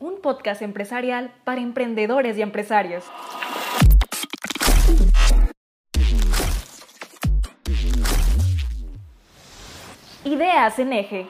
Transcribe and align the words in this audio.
un 0.00 0.22
podcast 0.22 0.62
empresarial 0.62 1.30
para 1.44 1.60
emprendedores 1.60 2.38
y 2.38 2.42
empresarios. 2.42 3.04
Ideas 10.24 10.78
en 10.78 10.92
eje. 10.94 11.26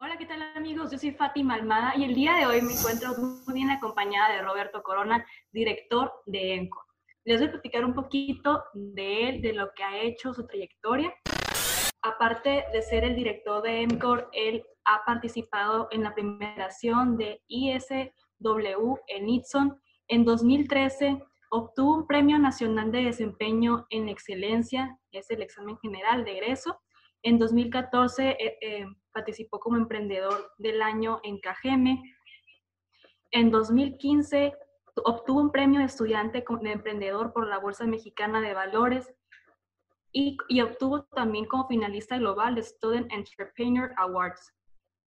Hola, 0.00 0.16
¿qué 0.18 0.26
tal 0.26 0.42
amigos? 0.56 0.90
Yo 0.90 0.98
soy 0.98 1.12
Fátima 1.12 1.54
Almada 1.54 1.92
y 1.96 2.02
el 2.02 2.16
día 2.16 2.34
de 2.34 2.46
hoy 2.46 2.62
me 2.62 2.72
encuentro 2.72 3.10
muy 3.16 3.54
bien 3.54 3.70
acompañada 3.70 4.34
de 4.34 4.42
Roberto 4.42 4.82
Corona, 4.82 5.24
director 5.52 6.12
de 6.26 6.54
ENCO. 6.54 6.84
Les 7.24 7.38
voy 7.38 7.48
a 7.48 7.52
platicar 7.52 7.84
un 7.84 7.94
poquito 7.94 8.64
de 8.72 9.28
él, 9.28 9.42
de 9.42 9.52
lo 9.52 9.72
que 9.74 9.84
ha 9.84 10.00
hecho, 10.00 10.32
su 10.32 10.46
trayectoria. 10.46 11.12
Aparte 12.02 12.64
de 12.72 12.82
ser 12.82 13.04
el 13.04 13.16
director 13.16 13.62
de 13.62 13.82
ENCOR, 13.82 14.28
él 14.32 14.64
ha 14.84 15.04
participado 15.04 15.88
en 15.90 16.02
la 16.04 16.14
primeración 16.14 17.16
de 17.16 17.42
ISW 17.48 18.94
en 19.08 19.28
Itson. 19.28 19.80
En 20.06 20.24
2013 20.24 21.22
obtuvo 21.50 21.96
un 21.96 22.06
Premio 22.06 22.38
Nacional 22.38 22.92
de 22.92 23.04
Desempeño 23.04 23.86
en 23.90 24.08
Excelencia, 24.08 24.98
es 25.12 25.30
el 25.30 25.42
examen 25.42 25.76
general 25.78 26.24
de 26.24 26.32
egreso. 26.32 26.80
En 27.22 27.38
2014 27.38 28.30
eh, 28.30 28.58
eh, 28.60 28.86
participó 29.12 29.58
como 29.58 29.76
emprendedor 29.76 30.52
del 30.58 30.82
año 30.82 31.20
en 31.24 31.40
Cajeme. 31.40 32.02
En 33.30 33.50
2015 33.50 34.54
obtuvo 35.04 35.40
un 35.40 35.50
premio 35.50 35.80
estudiante 35.80 36.44
de 36.62 36.72
emprendedor 36.72 37.32
por 37.32 37.46
la 37.46 37.58
Bolsa 37.58 37.86
Mexicana 37.86 38.40
de 38.40 38.54
Valores 38.54 39.12
y, 40.12 40.60
obtuvo 40.60 41.04
también 41.04 41.44
como 41.44 41.66
finalista 41.68 42.18
global 42.18 42.54
de 42.54 42.62
Student 42.62 43.12
Entrepreneur 43.12 43.92
Awards. 43.96 44.54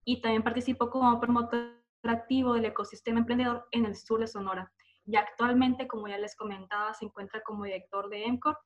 Y 0.05 0.21
también 0.21 0.43
participó 0.43 0.89
como 0.89 1.19
promotor 1.19 1.81
activo 2.03 2.53
del 2.53 2.65
ecosistema 2.65 3.19
emprendedor 3.19 3.67
en 3.71 3.85
el 3.85 3.95
sur 3.95 4.19
de 4.19 4.27
Sonora. 4.27 4.71
Y 5.05 5.15
actualmente, 5.15 5.87
como 5.87 6.07
ya 6.07 6.17
les 6.17 6.35
comentaba, 6.35 6.93
se 6.93 7.05
encuentra 7.05 7.41
como 7.43 7.63
director 7.63 8.09
de 8.09 8.25
EMCOR. 8.25 8.57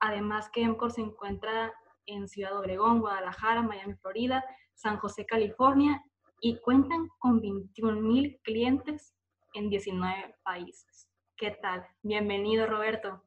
Además 0.00 0.48
que 0.52 0.62
EMCOR 0.62 0.92
se 0.92 1.00
encuentra 1.00 1.72
en 2.06 2.28
Ciudad 2.28 2.58
Obregón, 2.58 3.00
Guadalajara, 3.00 3.62
Miami, 3.62 3.94
Florida, 3.94 4.44
San 4.74 4.98
José, 4.98 5.26
California 5.26 6.02
y 6.40 6.58
cuentan 6.60 7.08
con 7.18 7.40
21 7.40 8.00
mil 8.00 8.38
clientes 8.42 9.14
en 9.54 9.70
19 9.70 10.34
países. 10.44 11.08
¿Qué 11.36 11.52
tal? 11.62 11.86
Bienvenido, 12.02 12.66
Roberto. 12.66 13.22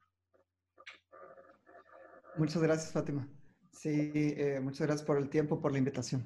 Muchas 2.37 2.61
gracias, 2.61 2.91
Fátima. 2.91 3.27
Sí, 3.71 4.11
eh, 4.37 4.59
muchas 4.61 4.87
gracias 4.87 5.05
por 5.05 5.17
el 5.17 5.29
tiempo, 5.29 5.59
por 5.59 5.71
la 5.71 5.77
invitación. 5.77 6.23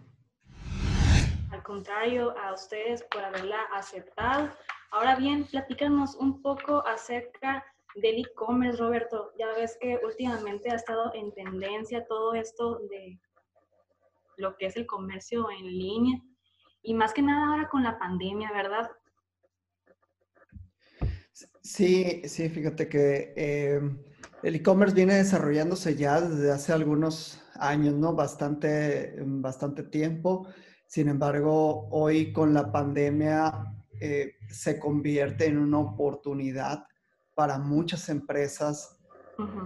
Al 1.51 1.63
contrario, 1.63 2.33
a 2.37 2.53
ustedes 2.53 3.03
por 3.11 3.23
haberla 3.23 3.61
aceptado. 3.73 4.49
Ahora 4.91 5.15
bien, 5.15 5.45
platícanos 5.45 6.15
un 6.15 6.41
poco 6.41 6.85
acerca 6.85 7.65
del 7.95 8.19
e-commerce, 8.19 8.79
Roberto. 8.79 9.31
Ya 9.37 9.47
ves 9.53 9.77
que 9.79 9.99
últimamente 10.03 10.71
ha 10.71 10.75
estado 10.75 11.13
en 11.13 11.33
tendencia 11.33 12.05
todo 12.07 12.33
esto 12.33 12.79
de 12.89 13.19
lo 14.37 14.55
que 14.57 14.67
es 14.67 14.75
el 14.75 14.85
comercio 14.85 15.49
en 15.51 15.65
línea 15.65 16.21
y 16.83 16.93
más 16.93 17.13
que 17.13 17.21
nada 17.21 17.47
ahora 17.47 17.69
con 17.69 17.83
la 17.83 17.97
pandemia, 17.99 18.51
¿verdad? 18.51 18.91
Sí, 21.61 22.21
sí, 22.27 22.49
fíjate 22.49 22.89
que 22.89 23.33
eh, 23.35 23.81
el 24.43 24.55
e-commerce 24.55 24.95
viene 24.95 25.15
desarrollándose 25.15 25.95
ya 25.95 26.21
desde 26.21 26.51
hace 26.51 26.73
algunos 26.73 27.41
años, 27.55 27.93
¿no? 27.95 28.13
Bastante, 28.13 29.15
bastante 29.19 29.83
tiempo. 29.83 30.47
Sin 30.87 31.07
embargo, 31.07 31.87
hoy 31.89 32.33
con 32.33 32.53
la 32.53 32.71
pandemia 32.71 33.73
eh, 33.99 34.35
se 34.49 34.79
convierte 34.79 35.45
en 35.45 35.57
una 35.57 35.79
oportunidad 35.79 36.85
para 37.35 37.57
muchas 37.57 38.09
empresas 38.09 38.97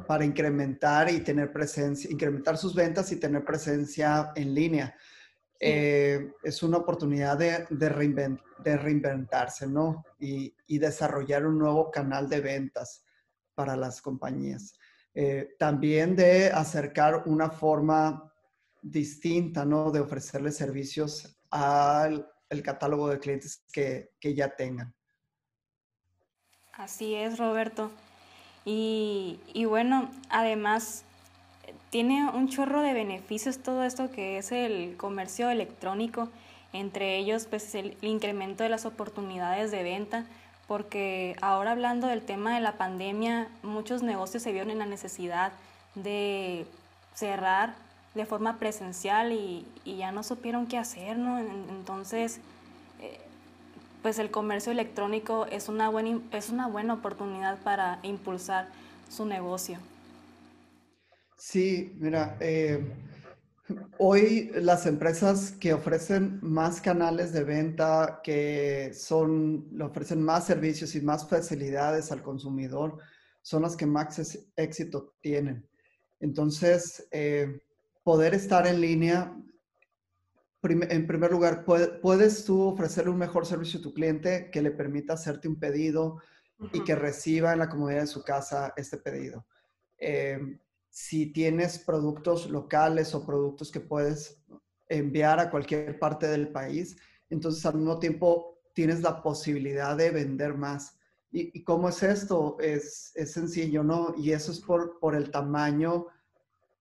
para 0.07 0.23
incrementar 0.23 1.09
y 1.09 1.19
tener 1.21 1.51
presencia, 1.51 2.09
incrementar 2.09 2.57
sus 2.57 2.73
ventas 2.73 3.11
y 3.11 3.17
tener 3.17 3.43
presencia 3.43 4.31
en 4.35 4.53
línea. 4.53 4.95
Eh, 5.59 6.31
es 6.43 6.63
una 6.63 6.77
oportunidad 6.77 7.37
de, 7.37 7.65
de, 7.69 8.77
reinventarse, 8.77 9.67
¿no? 9.67 10.03
Y, 10.19 10.53
desarrollar 10.67 11.45
un 11.45 11.57
nuevo 11.57 11.89
canal 11.91 12.29
de 12.29 12.41
ventas 12.41 13.04
para 13.55 13.75
las 13.75 14.01
compañías. 14.01 14.73
Eh, 15.13 15.55
también 15.57 16.15
de 16.15 16.51
acercar 16.51 17.23
una 17.25 17.49
forma 17.49 18.31
distinta, 18.81 19.65
¿no? 19.65 19.89
De 19.89 20.01
ofrecerle 20.01 20.51
servicios 20.51 21.39
al 21.49 22.29
el 22.49 22.61
catálogo 22.61 23.09
de 23.09 23.19
clientes 23.19 23.63
que, 23.71 24.11
que 24.19 24.33
ya 24.33 24.55
tengan. 24.55 24.93
Así 26.73 27.15
es, 27.15 27.37
Roberto. 27.37 27.91
Y, 28.65 29.39
y 29.53 29.65
bueno, 29.65 30.09
además 30.29 31.03
tiene 31.89 32.29
un 32.29 32.49
chorro 32.49 32.81
de 32.81 32.93
beneficios 32.93 33.59
todo 33.59 33.83
esto 33.83 34.11
que 34.11 34.37
es 34.37 34.51
el 34.51 34.97
comercio 34.97 35.49
electrónico, 35.49 36.29
entre 36.73 37.17
ellos 37.17 37.47
pues 37.47 37.73
el 37.75 37.97
incremento 38.01 38.63
de 38.63 38.69
las 38.69 38.85
oportunidades 38.85 39.71
de 39.71 39.83
venta, 39.83 40.25
porque 40.67 41.35
ahora 41.41 41.71
hablando 41.71 42.07
del 42.07 42.21
tema 42.21 42.55
de 42.55 42.61
la 42.61 42.73
pandemia, 42.73 43.47
muchos 43.63 44.01
negocios 44.01 44.43
se 44.43 44.51
vieron 44.51 44.71
en 44.71 44.79
la 44.79 44.85
necesidad 44.85 45.51
de 45.95 46.65
cerrar 47.13 47.75
de 48.15 48.25
forma 48.25 48.57
presencial 48.57 49.33
y, 49.33 49.65
ya 49.85 50.11
no 50.11 50.23
supieron 50.23 50.67
qué 50.67 50.77
hacer, 50.77 51.17
¿no? 51.17 51.37
Entonces, 51.39 52.39
eh, 53.01 53.19
pues 54.01 54.19
el 54.19 54.31
comercio 54.31 54.71
electrónico 54.71 55.45
es 55.47 55.69
una, 55.69 55.89
buena, 55.89 56.19
es 56.31 56.49
una 56.49 56.67
buena 56.67 56.93
oportunidad 56.93 57.57
para 57.59 57.99
impulsar 58.03 58.69
su 59.09 59.25
negocio. 59.25 59.79
Sí, 61.37 61.93
mira, 61.99 62.37
eh, 62.39 62.83
hoy 63.97 64.51
las 64.55 64.85
empresas 64.85 65.51
que 65.51 65.73
ofrecen 65.73 66.39
más 66.41 66.81
canales 66.81 67.33
de 67.33 67.43
venta, 67.43 68.21
que 68.23 68.91
son, 68.93 69.67
le 69.71 69.83
ofrecen 69.83 70.21
más 70.21 70.45
servicios 70.45 70.95
y 70.95 71.01
más 71.01 71.27
facilidades 71.27 72.11
al 72.11 72.21
consumidor, 72.21 72.97
son 73.41 73.63
las 73.63 73.75
que 73.75 73.85
más 73.85 74.37
éxito 74.55 75.15
tienen. 75.21 75.67
Entonces, 76.19 77.07
eh, 77.11 77.61
poder 78.03 78.33
estar 78.33 78.67
en 78.67 78.81
línea 78.81 79.35
en 80.67 81.07
primer 81.07 81.31
lugar, 81.31 81.63
puedes 81.63 82.45
tú 82.45 82.63
ofrecerle 82.63 83.11
un 83.11 83.17
mejor 83.17 83.45
servicio 83.45 83.79
a 83.79 83.83
tu 83.83 83.93
cliente 83.93 84.49
que 84.51 84.61
le 84.61 84.71
permita 84.71 85.13
hacerte 85.13 85.47
un 85.47 85.59
pedido 85.59 86.21
y 86.73 86.83
que 86.83 86.95
reciba 86.95 87.53
en 87.53 87.59
la 87.59 87.69
comodidad 87.69 88.01
de 88.01 88.07
su 88.07 88.23
casa 88.23 88.73
este 88.75 88.97
pedido. 88.97 89.45
Em, 89.97 90.59
si 90.95 91.25
tienes 91.25 91.77
productos 91.77 92.49
locales 92.49 93.13
o 93.13 93.25
productos 93.25 93.69
que 93.69 93.81
puedes 93.81 94.41
enviar 94.87 95.41
a 95.41 95.51
cualquier 95.51 95.99
parte 95.99 96.25
del 96.25 96.53
país, 96.53 96.95
entonces 97.29 97.65
al 97.65 97.75
mismo 97.75 97.99
tiempo 97.99 98.61
tienes 98.73 99.01
la 99.01 99.21
posibilidad 99.21 99.97
de 99.97 100.11
vender 100.11 100.53
más. 100.53 100.97
¿Y, 101.31 101.65
cómo 101.65 101.89
es 101.89 102.01
esto? 102.01 102.55
Es, 102.61 103.11
es, 103.13 103.33
sencillo, 103.33 103.83
¿no? 103.83 104.15
Y 104.17 104.31
eso 104.31 104.53
es 104.53 104.61
por, 104.61 104.97
por 104.99 105.17
el 105.17 105.31
tamaño 105.31 106.07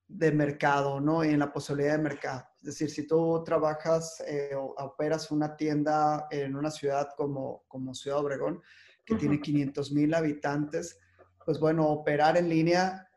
de 0.06 0.30
mercado, 0.30 1.00
¿no? 1.00 1.24
Y 1.24 1.30
en 1.30 1.41
la 1.41 1.53
posibilidad 1.53 1.97
de 1.97 2.03
mercado. 2.04 2.47
Es 2.58 2.66
decir, 2.66 2.91
si 2.91 3.08
tú 3.08 3.42
trabajas 3.44 4.22
eh, 4.28 4.54
o 4.54 4.76
operas 4.78 5.32
una 5.32 5.56
tienda 5.56 6.28
en 6.30 6.54
una 6.54 6.70
ciudad 6.70 7.08
como, 7.16 7.64
como 7.66 7.92
Ciudad 7.97 8.20
Obregón, 8.20 8.62
que 9.04 9.16
tiene 9.16 9.41
500 9.41 9.91
mil 9.91 10.14
habitantes, 10.14 11.00
pues 11.44 11.58
bueno, 11.58 11.88
operar 11.88 12.36
en 12.36 12.48
línea 12.48 13.08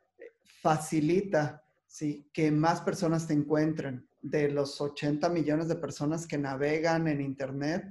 facilita, 0.62 1.64
¿sí? 1.86 2.30
Que 2.34 2.52
más 2.52 2.82
personas 2.82 3.28
te 3.28 3.34
encuentren. 3.34 4.08
De 4.22 4.50
los 4.50 4.82
80 4.82 5.30
millones 5.30 5.68
de 5.68 5.76
personas 5.76 6.28
que 6.28 6.38
navegan 6.38 7.08
en 7.08 7.22
Internet, 7.22 7.86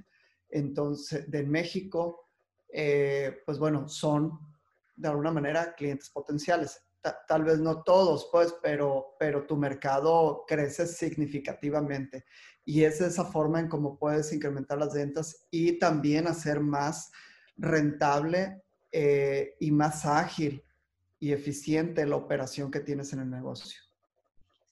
entonces, 0.50 1.30
de 1.30 1.44
México, 1.44 2.28
eh, 2.68 3.38
pues 3.46 3.58
bueno, 3.58 3.88
son 3.88 4.38
de 4.96 5.08
alguna 5.08 5.30
manera 5.30 5.74
clientes 5.74 6.10
potenciales 6.10 6.82
tal 7.26 7.44
vez 7.44 7.58
no 7.58 7.82
todos, 7.82 8.28
pues, 8.32 8.54
pero, 8.62 9.16
pero 9.19 9.46
tu 9.46 9.56
mercado 9.56 10.44
crece 10.46 10.86
significativamente. 10.86 12.24
Y 12.64 12.84
es 12.84 13.00
esa 13.00 13.24
forma 13.24 13.60
en 13.60 13.69
cómo 13.69 13.98
puedes 13.98 14.32
incrementar 14.32 14.78
las 14.78 14.94
ventas 14.94 15.46
y 15.50 15.78
también 15.78 16.26
hacer 16.26 16.60
más 16.60 17.12
rentable 17.56 18.62
eh, 18.90 19.54
y 19.60 19.70
más 19.70 20.04
ágil 20.04 20.62
y 21.18 21.32
eficiente 21.32 22.06
la 22.06 22.16
operación 22.16 22.70
que 22.70 22.80
tienes 22.80 23.12
en 23.12 23.20
el 23.20 23.30
negocio. 23.30 23.80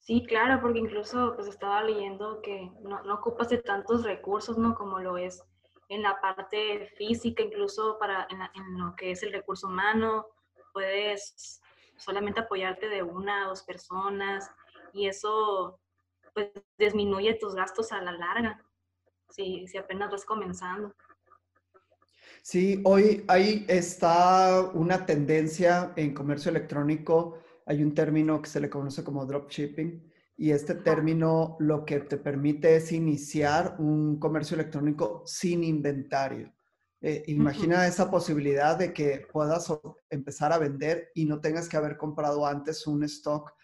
Sí, 0.01 0.25
claro, 0.27 0.61
porque 0.61 0.81
incluso 0.81 1.33
pues 1.35 1.49
estaba 1.49 1.83
leyendo 1.83 2.43
que 2.43 2.71
no, 2.83 3.03
no 3.05 3.15
ocupas 3.15 3.49
de 3.49 3.59
tantos 3.59 4.05
recursos, 4.05 4.59
¿no? 4.59 4.75
Como 4.75 4.99
lo 5.01 5.17
es 5.17 5.43
en 5.89 6.03
la 6.03 6.21
parte 6.21 6.93
física, 6.99 7.43
incluso 7.43 7.99
para 7.99 8.27
en, 8.31 8.43
en 8.43 8.79
lo 8.79 8.95
que 8.97 9.13
es 9.13 9.23
el 9.23 9.33
recurso 9.33 9.69
humano, 9.69 10.27
puedes 10.75 11.61
solamente 11.97 12.41
apoyarte 12.41 12.89
de 12.89 13.03
una 13.03 13.47
o 13.47 13.51
dos 13.51 13.63
personas 13.63 14.51
y 14.93 15.07
eso 15.07 15.81
pues 16.35 16.51
disminuye 16.77 17.35
tus 17.35 17.55
gastos 17.55 17.93
a 17.93 18.03
la 18.03 18.13
larga, 18.13 18.63
si, 19.31 19.67
si 19.69 19.79
apenas 19.79 20.11
vas 20.11 20.25
comenzando. 20.25 20.95
Sí, 22.47 22.83
hoy 22.85 23.25
ahí 23.27 23.65
está 23.69 24.61
una 24.75 25.07
tendencia 25.07 25.95
en 25.97 26.13
comercio 26.13 26.51
electrónico, 26.51 27.39
hay 27.65 27.83
un 27.83 27.95
término 27.95 28.43
que 28.43 28.51
se 28.51 28.61
le 28.61 28.69
conoce 28.69 29.03
como 29.03 29.25
dropshipping 29.25 30.13
y 30.37 30.51
este 30.51 30.75
término 30.75 31.57
lo 31.59 31.87
que 31.87 32.01
te 32.01 32.19
permite 32.19 32.77
es 32.77 32.93
iniciar 32.93 33.77
un 33.79 34.19
comercio 34.21 34.57
electrónico 34.57 35.23
sin 35.25 35.65
inventario. 35.65 36.53
Eh, 37.01 37.23
imagina 37.29 37.87
esa 37.87 38.11
posibilidad 38.11 38.77
de 38.77 38.93
que 38.93 39.27
puedas 39.33 39.73
empezar 40.11 40.53
a 40.53 40.59
vender 40.59 41.13
y 41.15 41.25
no 41.25 41.41
tengas 41.41 41.67
que 41.67 41.79
haber 41.79 41.97
comprado 41.97 42.47
antes 42.47 42.87
un 42.87 43.05
stock, 43.05 43.55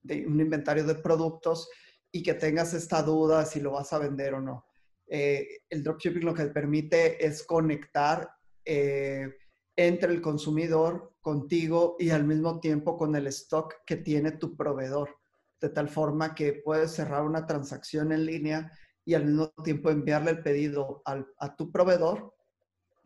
de 0.00 0.26
un 0.26 0.40
inventario 0.40 0.84
de 0.84 0.94
productos 0.94 1.68
y 2.10 2.22
que 2.22 2.32
tengas 2.32 2.72
esta 2.72 3.02
duda 3.02 3.44
si 3.44 3.60
lo 3.60 3.72
vas 3.72 3.92
a 3.92 3.98
vender 3.98 4.32
o 4.32 4.40
no. 4.40 4.65
Eh, 5.08 5.60
el 5.70 5.82
dropshipping 5.82 6.24
lo 6.24 6.34
que 6.34 6.46
permite 6.46 7.24
es 7.24 7.44
conectar 7.44 8.28
eh, 8.64 9.36
entre 9.76 10.12
el 10.12 10.20
consumidor 10.20 11.14
contigo 11.20 11.96
y 11.98 12.10
al 12.10 12.24
mismo 12.24 12.60
tiempo 12.60 12.96
con 12.96 13.14
el 13.14 13.26
stock 13.28 13.74
que 13.86 13.96
tiene 13.96 14.32
tu 14.32 14.56
proveedor, 14.56 15.16
de 15.60 15.68
tal 15.68 15.88
forma 15.88 16.34
que 16.34 16.54
puedes 16.54 16.92
cerrar 16.92 17.22
una 17.22 17.46
transacción 17.46 18.12
en 18.12 18.26
línea 18.26 18.72
y 19.04 19.14
al 19.14 19.26
mismo 19.26 19.48
tiempo 19.62 19.90
enviarle 19.90 20.32
el 20.32 20.42
pedido 20.42 21.02
a 21.04 21.56
tu 21.56 21.70
proveedor 21.70 22.34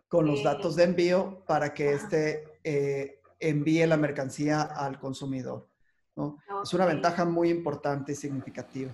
con 0.09 0.27
los 0.27 0.43
datos 0.43 0.75
de 0.75 0.85
envío 0.85 1.45
para 1.47 1.73
que 1.73 1.93
éste 1.93 2.59
eh, 2.65 3.21
envíe 3.39 3.87
la 3.87 3.97
mercancía 3.97 4.63
al 4.63 4.99
consumidor. 4.99 5.69
Es 6.63 6.75
una 6.75 6.85
ventaja 6.85 7.25
muy 7.25 7.49
importante 7.49 8.13
y 8.13 8.15
significativa. 8.17 8.91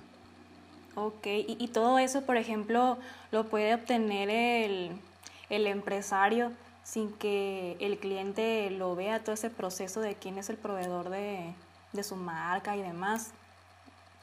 Ok, 0.96 1.26
y, 1.26 1.68
todo 1.68 1.98
eso, 1.98 2.22
por 2.22 2.38
ejemplo, 2.38 2.96
lo 3.30 3.44
puede 3.44 3.74
obtener 3.74 4.30
el, 4.30 5.66
empresario 5.66 6.52
sin 6.84 7.12
que 7.12 7.76
el 7.80 7.98
cliente 7.98 8.70
lo 8.70 8.96
vea, 8.96 9.22
todo 9.22 9.34
ese 9.34 9.50
proceso 9.50 10.00
de 10.00 10.14
quién 10.14 10.38
es 10.38 10.48
el 10.48 10.56
proveedor 10.56 11.10
de, 11.10 11.52
de 11.92 12.02
su 12.02 12.16
marca 12.16 12.76
y 12.76 12.82
demás. 12.82 13.32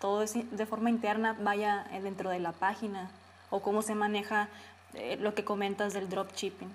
Todo 0.02 0.24
es 0.24 0.34
de 0.34 0.66
forma 0.66 0.90
interna, 0.90 1.38
vaya 1.40 1.86
dentro 2.02 2.32
de 2.32 2.40
la 2.40 2.54
página, 2.54 3.12
o 3.52 3.62
cómo 3.62 3.84
se 3.84 3.94
maneja 3.94 4.50
eh, 4.96 5.18
lo 5.20 5.36
que 5.36 5.46
comentas 5.46 5.94
del 5.94 6.10
dropshipping. 6.10 6.74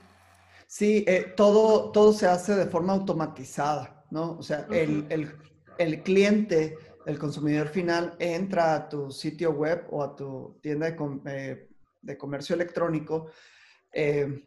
Sí, 0.69 1.05
eh, 1.09 1.33
todo, 1.37 1.91
todo 1.91 2.12
se 2.12 2.29
hace 2.29 2.55
de 2.55 2.67
forma 2.67 2.93
automatizada, 2.93 4.05
¿no? 4.11 4.37
O 4.39 4.43
sea, 4.45 4.65
el, 4.71 5.35
el, 5.79 6.03
cliente, 6.03 6.79
el 7.09 7.19
consumidor 7.19 7.69
final, 7.69 8.15
entra 8.19 8.75
a 8.75 8.87
tu 8.87 9.11
sitio 9.11 9.53
web 9.53 9.87
o 9.91 10.05
a 10.05 10.15
tu 10.15 10.59
tienda 10.61 10.91
de, 10.91 11.23
eh, 11.25 11.69
de 12.03 12.19
comercio 12.19 12.55
electrónico. 12.55 13.31
Eh, 13.91 14.45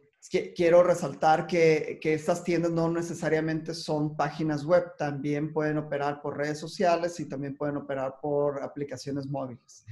quiero 0.54 0.84
resaltar 0.84 1.48
que, 1.48 1.98
que, 2.00 2.14
estas 2.14 2.44
tiendas 2.44 2.70
no 2.70 2.88
necesariamente 2.88 3.74
son 3.74 4.16
páginas 4.16 4.64
web, 4.64 4.92
también 4.96 5.52
pueden 5.52 5.76
operar 5.78 6.22
por 6.22 6.36
redes 6.36 6.60
sociales 6.60 7.18
y 7.18 7.28
también 7.28 7.56
pueden 7.56 7.78
operar 7.78 8.20
por 8.22 8.62
aplicaciones 8.62 9.26
móviles. 9.26 9.84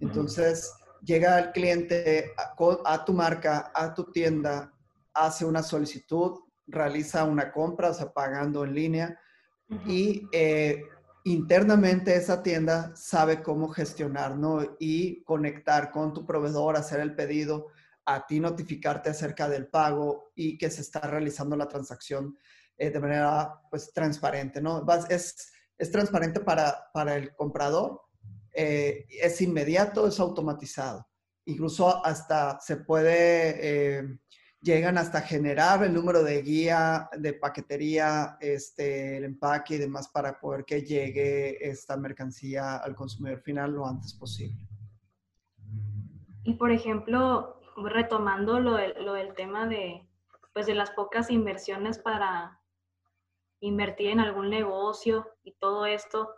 Entonces, 0.00 0.72
llega 1.02 1.38
el 1.38 1.52
cliente 1.52 2.32
a 2.86 3.04
tu 3.04 3.12
marca, 3.12 3.70
a 3.74 3.92
tu 3.92 4.10
tienda, 4.10 4.72
hace 5.12 5.44
una 5.44 5.62
solicitud, 5.62 6.40
realiza 6.66 7.24
una 7.24 7.52
compra, 7.52 7.90
o 7.90 7.94
sea, 7.94 8.10
pagando 8.10 8.64
en 8.64 8.74
línea, 8.74 9.20
y 9.86 10.26
eh, 10.32 10.82
internamente 11.24 12.14
esa 12.14 12.42
tienda 12.42 12.94
sabe 12.94 13.42
cómo 13.42 13.68
gestionar, 13.68 14.36
¿no? 14.36 14.76
Y 14.78 15.22
conectar 15.24 15.90
con 15.90 16.12
tu 16.12 16.26
proveedor, 16.26 16.76
hacer 16.76 17.00
el 17.00 17.14
pedido, 17.14 17.68
a 18.04 18.26
ti 18.26 18.38
notificarte 18.38 19.10
acerca 19.10 19.48
del 19.48 19.66
pago 19.66 20.32
y 20.34 20.58
que 20.58 20.70
se 20.70 20.82
está 20.82 21.00
realizando 21.00 21.56
la 21.56 21.68
transacción 21.68 22.36
eh, 22.76 22.90
de 22.90 23.00
manera, 23.00 23.60
pues, 23.70 23.92
transparente, 23.92 24.60
¿no? 24.60 24.84
Es, 25.08 25.52
es 25.78 25.90
transparente 25.90 26.40
para, 26.40 26.90
para 26.92 27.16
el 27.16 27.34
comprador, 27.34 28.02
eh, 28.52 29.06
es 29.08 29.40
inmediato, 29.40 30.06
es 30.06 30.20
automatizado. 30.20 31.08
Incluso 31.46 32.04
hasta 32.04 32.60
se 32.60 32.76
puede 32.76 34.18
llegan 34.64 34.96
hasta 34.96 35.20
generar 35.20 35.84
el 35.84 35.92
número 35.92 36.22
de 36.22 36.40
guía, 36.40 37.10
de 37.16 37.34
paquetería, 37.34 38.38
este, 38.40 39.18
el 39.18 39.24
empaque 39.24 39.74
y 39.74 39.78
demás 39.78 40.08
para 40.08 40.40
poder 40.40 40.64
que 40.64 40.82
llegue 40.82 41.68
esta 41.68 41.96
mercancía 41.98 42.78
al 42.78 42.96
consumidor 42.96 43.40
final 43.42 43.72
lo 43.72 43.86
antes 43.86 44.14
posible. 44.14 44.66
Y 46.44 46.54
por 46.54 46.70
ejemplo, 46.70 47.60
retomando 47.76 48.58
lo, 48.58 48.78
lo 49.02 49.12
del 49.12 49.34
tema 49.34 49.66
de, 49.66 50.08
pues 50.54 50.66
de 50.66 50.74
las 50.74 50.90
pocas 50.92 51.30
inversiones 51.30 51.98
para 51.98 52.60
invertir 53.60 54.10
en 54.10 54.20
algún 54.20 54.48
negocio 54.48 55.28
y 55.42 55.52
todo 55.52 55.84
esto, 55.84 56.30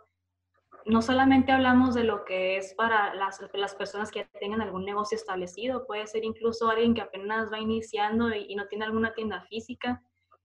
no 0.87 1.01
solamente 1.01 1.51
hablamos 1.51 1.95
de 1.95 2.05
lo 2.05 2.23
que 2.23 2.57
es 2.57 2.73
para 2.73 3.13
las, 3.13 3.41
las, 3.53 3.75
personas 3.75 4.09
que 4.09 4.25
tengan 4.39 4.61
algún 4.61 4.85
negocio 4.85 5.17
establecido, 5.17 5.85
puede 5.85 6.07
ser 6.07 6.23
incluso 6.23 6.69
alguien 6.69 6.93
que 6.93 7.01
apenas 7.01 7.51
va 7.51 7.59
iniciando 7.59 8.33
y, 8.33 8.55
no 8.55 8.67
tiene 8.67 8.85
alguna 8.85 9.13
tienda 9.13 9.41
física. 9.49 10.01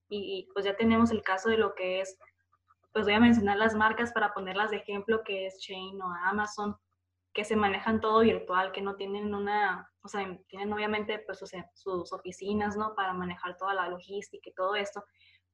Y, 0.09 0.49
pues 0.53 0.65
ya 0.65 0.77
tenemos 0.77 1.11
el 1.11 1.23
caso 1.23 1.49
de 1.49 1.59
lo 1.59 1.75
que 1.75 2.01
es, 2.01 2.19
pues 2.93 3.07
voy 3.07 3.15
a 3.15 3.21
mencionar 3.21 3.57
las 3.57 3.75
marcas 3.75 4.13
para 4.13 4.35
ponerlas 4.35 4.71
de 4.71 4.79
ejemplo, 4.79 5.23
que 5.25 5.47
es 5.47 5.59
Chain 5.61 6.03
o 6.03 6.13
Amazon, 6.25 6.77
que 7.33 7.45
se 7.45 7.57
manejan 7.57 8.01
todo 8.01 8.21
virtual, 8.21 8.73
que 8.73 8.83
no 8.83 8.97
tienen 8.97 9.35
una, 9.35 9.91
o 10.03 10.09
sea, 10.09 10.39
tienen 10.49 10.73
obviamente 10.73 11.21
pues 11.21 11.39
sus 11.75 12.13
oficinas, 12.13 12.77
¿no? 12.77 12.95
Para 12.95 13.15
manejar 13.15 13.57
toda 13.57 13.75
la 13.75 13.89
logística 13.89 14.51
y 14.51 14.55
todo 14.55 14.75
esto, 14.75 15.05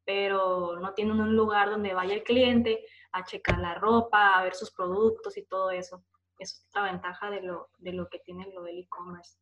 pero 0.04 0.80
no 0.80 0.94
tienen 0.94 1.20
un 1.20 1.36
lugar 1.36 1.68
donde 1.68 1.92
vaya 1.92 2.14
el 2.14 2.24
cliente 2.24 2.84
a 3.12 3.24
checar 3.24 3.58
la 3.58 3.74
ropa, 3.74 4.38
a 4.38 4.44
ver 4.44 4.54
sus 4.54 4.70
productos 4.72 5.36
y 5.36 5.44
todo 5.44 5.70
eso. 5.70 6.04
es 6.38 6.64
otra 6.68 6.84
ventaja 6.84 7.30
de 7.30 7.42
lo, 7.42 7.70
de 7.78 7.92
lo 7.92 8.08
que 8.08 8.20
tiene 8.20 8.46
lo 8.54 8.62
del 8.62 8.78
e-commerce. 8.78 9.38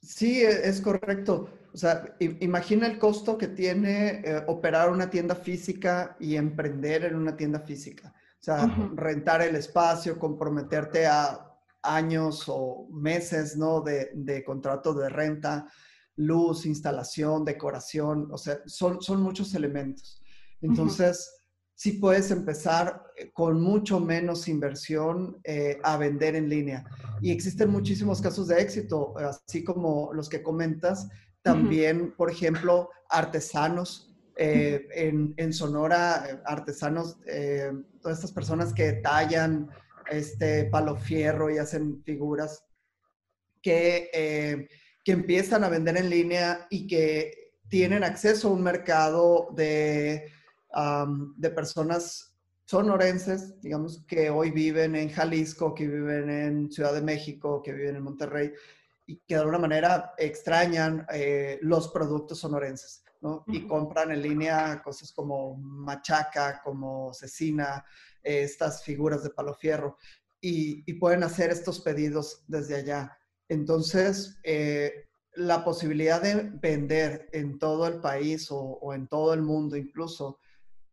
Sí, 0.00 0.42
e, 0.42 0.68
es 0.68 0.80
correcto. 0.80 1.48
O 1.72 1.76
sea, 1.76 2.16
imagina 2.18 2.86
el 2.86 2.98
costo 2.98 3.36
que 3.36 3.48
tiene 3.48 4.22
eh, 4.24 4.44
operar 4.46 4.90
una 4.90 5.10
tienda 5.10 5.34
física 5.34 6.16
y 6.18 6.36
emprender 6.36 7.04
en 7.04 7.16
una 7.16 7.36
tienda 7.36 7.60
física. 7.60 8.14
O 8.40 8.42
sea, 8.42 8.66
rentar 8.94 9.42
el 9.42 9.56
espacio, 9.56 10.18
comprometerte 10.18 11.06
a 11.06 11.44
años 11.82 12.44
o 12.46 12.88
meses, 12.90 13.56
¿no? 13.56 13.80
De, 13.80 14.10
de 14.14 14.44
contrato 14.44 14.94
de 14.94 15.08
renta, 15.08 15.66
luz, 16.16 16.66
instalación, 16.66 17.44
decoración, 17.44 18.28
o 18.32 18.38
sea, 18.38 18.60
son, 18.66 19.02
son 19.02 19.22
muchos 19.22 19.54
elementos. 19.54 20.22
Entonces, 20.60 21.37
sí 21.78 21.92
puedes 21.92 22.32
empezar 22.32 23.04
eh, 23.16 23.30
con 23.32 23.60
mucho 23.60 24.00
menos 24.00 24.48
inversión 24.48 25.38
eh, 25.44 25.78
a 25.84 25.96
vender 25.96 26.34
en 26.34 26.48
línea. 26.48 26.84
Y 27.22 27.30
existen 27.30 27.70
muchísimos 27.70 28.20
casos 28.20 28.48
de 28.48 28.60
éxito, 28.60 29.14
así 29.16 29.62
como 29.62 30.12
los 30.12 30.28
que 30.28 30.42
comentas. 30.42 31.08
También, 31.40 32.14
por 32.16 32.30
ejemplo, 32.30 32.90
artesanos. 33.08 34.04
Eh, 34.40 34.86
en, 34.94 35.34
en, 35.36 35.52
Sonora, 35.52 36.42
artesanos, 36.44 37.18
todas 38.00 38.18
estas 38.18 38.30
personas 38.30 38.72
que 38.72 38.92
tallan 38.92 39.68
este 40.08 40.66
palo 40.66 40.96
fierro 40.96 41.50
y 41.50 41.58
hacen 41.58 42.00
figuras 42.04 42.64
que 43.60 44.68
que 45.04 45.12
empiezan 45.12 45.64
a 45.64 45.68
vender 45.70 45.96
en 45.96 46.10
línea 46.10 46.66
y 46.70 46.86
que 46.86 47.54
tienen 47.68 48.04
acceso 48.04 48.48
a 48.48 48.52
un 48.52 48.62
mercado 48.62 49.48
de, 49.56 50.30
de 51.36 51.50
personas 51.50 52.34
sonorenses, 52.64 53.60
digamos, 53.60 54.04
que 54.06 54.30
hoy 54.30 54.50
viven 54.50 54.94
en 54.94 55.08
Jalisco, 55.10 55.74
que 55.74 55.86
viven 55.86 56.28
en 56.28 56.70
Ciudad 56.70 56.92
de 56.92 57.02
México, 57.02 57.62
que 57.62 57.72
viven 57.72 57.96
en 57.96 58.02
Monterrey, 58.02 58.52
y 59.06 59.16
que 59.26 59.34
de 59.34 59.40
alguna 59.40 59.58
manera 59.58 60.12
extrañan 60.18 61.06
eh, 61.12 61.58
los 61.62 61.88
productos 61.88 62.40
sonorenses, 62.40 63.02
¿no? 63.22 63.42
Y 63.46 63.66
compran 63.66 64.10
en 64.10 64.20
línea 64.20 64.82
cosas 64.82 65.12
como 65.12 65.56
machaca, 65.56 66.60
como 66.62 67.14
cecina, 67.14 67.84
estas 68.22 68.84
figuras 68.84 69.22
de 69.22 69.30
palo 69.30 69.54
fierro, 69.54 69.96
y, 70.40 70.84
y 70.88 70.94
pueden 70.94 71.22
hacer 71.24 71.50
estos 71.50 71.80
pedidos 71.80 72.44
desde 72.46 72.76
allá. 72.76 73.18
Entonces, 73.48 74.38
eh, 74.42 75.08
la 75.34 75.64
posibilidad 75.64 76.20
de 76.20 76.50
vender 76.60 77.28
en 77.32 77.58
todo 77.58 77.86
el 77.86 78.00
país 78.00 78.48
o, 78.50 78.92
en 78.92 79.06
todo 79.06 79.32
el 79.32 79.42
mundo 79.42 79.76
incluso, 79.76 80.38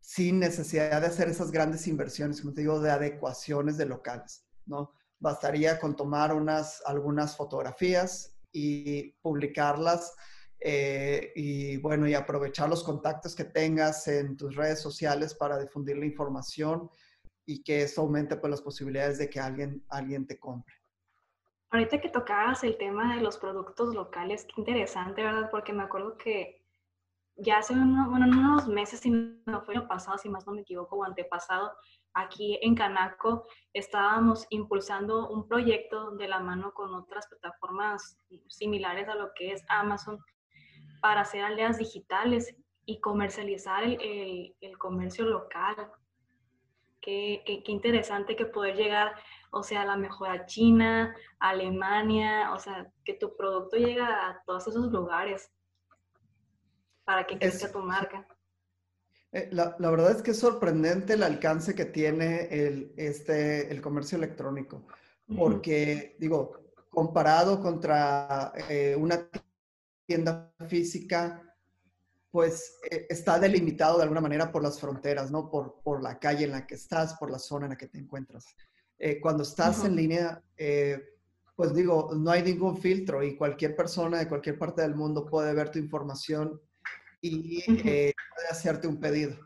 sin 0.06 0.38
necesidad 0.38 1.00
de 1.00 1.08
hacer 1.08 1.28
esas 1.28 1.50
grandes 1.50 1.88
inversiones, 1.88 2.40
como 2.40 2.54
te 2.54 2.60
digo, 2.60 2.78
de 2.78 2.92
adecuaciones 2.92 3.76
de 3.76 3.86
locales, 3.86 4.46
¿no? 4.64 4.92
Bastaría 5.18 5.80
con 5.80 5.96
tomar 5.96 6.32
unas, 6.32 6.80
algunas 6.86 7.36
fotografías 7.36 8.38
y 8.52 9.10
publicarlas 9.20 10.14
eh, 10.60 11.32
y 11.34 11.78
bueno, 11.78 12.06
y 12.06 12.14
aprovechar 12.14 12.68
los 12.68 12.84
contactos 12.84 13.34
que 13.34 13.46
tengas 13.46 14.06
en 14.06 14.36
tus 14.36 14.54
redes 14.54 14.80
sociales 14.80 15.34
para 15.34 15.58
difundir 15.58 15.96
la 15.98 16.06
información 16.06 16.88
y 17.44 17.64
que 17.64 17.82
eso 17.82 18.02
aumente 18.02 18.36
pues, 18.36 18.52
las 18.52 18.62
posibilidades 18.62 19.18
de 19.18 19.28
que 19.28 19.40
alguien, 19.40 19.84
alguien 19.88 20.24
te 20.24 20.38
compre. 20.38 20.76
Ahorita 21.70 22.00
que 22.00 22.10
tocabas 22.10 22.62
el 22.62 22.78
tema 22.78 23.16
de 23.16 23.22
los 23.22 23.38
productos 23.38 23.92
locales, 23.92 24.44
qué 24.44 24.60
interesante, 24.60 25.24
¿verdad? 25.24 25.50
Porque 25.50 25.72
me 25.72 25.82
acuerdo 25.82 26.16
que 26.16 26.64
ya 27.36 27.58
hace 27.58 27.74
unos, 27.74 28.08
bueno, 28.08 28.26
unos 28.26 28.66
meses, 28.66 29.00
si 29.00 29.10
no 29.10 29.62
fue 29.62 29.74
el 29.74 29.86
pasado, 29.86 30.18
si 30.18 30.28
más 30.28 30.46
no 30.46 30.54
me 30.54 30.62
equivoco, 30.62 30.96
o 30.96 31.04
antepasado, 31.04 31.72
aquí 32.14 32.58
en 32.62 32.74
Canaco 32.74 33.46
estábamos 33.74 34.46
impulsando 34.50 35.28
un 35.28 35.46
proyecto 35.46 36.12
de 36.12 36.28
la 36.28 36.40
mano 36.40 36.72
con 36.72 36.94
otras 36.94 37.26
plataformas 37.28 38.18
similares 38.48 39.08
a 39.08 39.14
lo 39.14 39.32
que 39.34 39.52
es 39.52 39.62
Amazon 39.68 40.18
para 41.02 41.20
hacer 41.20 41.44
aldeas 41.44 41.78
digitales 41.78 42.56
y 42.86 43.00
comercializar 43.00 43.84
el, 43.84 44.78
comercio 44.78 45.26
local. 45.26 45.90
Qué, 47.02 47.42
interesante 47.66 48.34
que 48.34 48.46
poder 48.46 48.76
llegar, 48.76 49.14
o 49.50 49.62
sea, 49.62 49.82
a 49.82 49.86
la 49.86 49.96
mejor 49.96 50.30
a 50.30 50.46
China, 50.46 51.14
a 51.38 51.50
Alemania, 51.50 52.52
o 52.54 52.58
sea, 52.58 52.90
que 53.04 53.14
tu 53.14 53.36
producto 53.36 53.76
llegue 53.76 54.00
a 54.00 54.42
todos 54.46 54.66
esos 54.66 54.90
lugares 54.90 55.52
para 57.06 57.24
que 57.24 57.38
crezca 57.38 57.70
tu 57.70 57.78
marca. 57.78 58.26
Eh, 59.32 59.48
la, 59.52 59.76
la, 59.78 59.90
verdad 59.90 60.10
es 60.10 60.22
que 60.22 60.32
es 60.32 60.38
sorprendente 60.38 61.14
el 61.14 61.22
alcance 61.22 61.74
que 61.74 61.86
tiene 61.86 62.48
el, 62.50 62.92
este, 62.96 63.70
el 63.70 63.80
comercio 63.80 64.18
electrónico, 64.18 64.86
porque, 65.36 66.16
digo, 66.18 66.72
comparado 66.90 67.60
contra 67.60 68.52
eh, 68.68 68.96
una 68.98 69.28
tienda 70.04 70.52
física, 70.68 71.42
pues 72.30 72.78
eh, 72.90 73.06
está 73.08 73.38
delimitado 73.38 73.98
de 73.98 74.02
alguna 74.02 74.20
manera 74.20 74.50
por 74.50 74.62
las 74.62 74.80
fronteras, 74.80 75.30
¿no? 75.30 75.48
Por, 75.48 75.80
por, 75.82 76.02
la 76.02 76.18
calle 76.18 76.44
en 76.44 76.52
la 76.52 76.66
que 76.66 76.74
estás, 76.74 77.14
por 77.14 77.30
la 77.30 77.38
zona 77.38 77.66
en 77.66 77.70
la 77.70 77.78
que 77.78 77.88
te 77.88 77.98
encuentras. 77.98 78.46
cuando 79.20 79.42
estás 79.42 79.84
en 79.84 79.94
línea, 79.94 80.42
pues 81.54 81.74
digo, 81.74 82.10
no 82.16 82.30
hay 82.30 82.42
ningún 82.42 82.78
filtro 82.78 83.22
y 83.22 83.36
cualquier 83.36 83.76
persona 83.76 84.18
de 84.18 84.28
cualquier 84.28 84.58
parte 84.58 84.82
del 84.82 84.94
mundo 84.94 85.26
puede 85.26 85.54
ver 85.54 85.70
tu 85.70 85.78
información 85.78 86.60
y 87.20 87.62
eh, 87.68 88.12
puede 88.34 88.48
hacerte 88.50 88.86
un 88.86 89.00
pedido. 89.00 89.36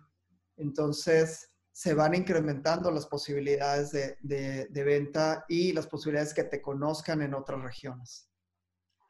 Entonces, 0.57 1.51
se 1.73 1.95
van 1.95 2.15
incrementando 2.15 2.91
las 2.91 3.07
posibilidades 3.07 3.93
de, 3.93 4.17
de, 4.69 4.85
venta 4.85 5.45
y 5.49 5.73
las 5.73 5.87
posibilidades 5.87 6.35
que 6.35 6.45
te 6.45 6.61
conozcan 6.61 7.23
en 7.23 7.35
otras 7.35 7.63
regiones. 7.63 8.29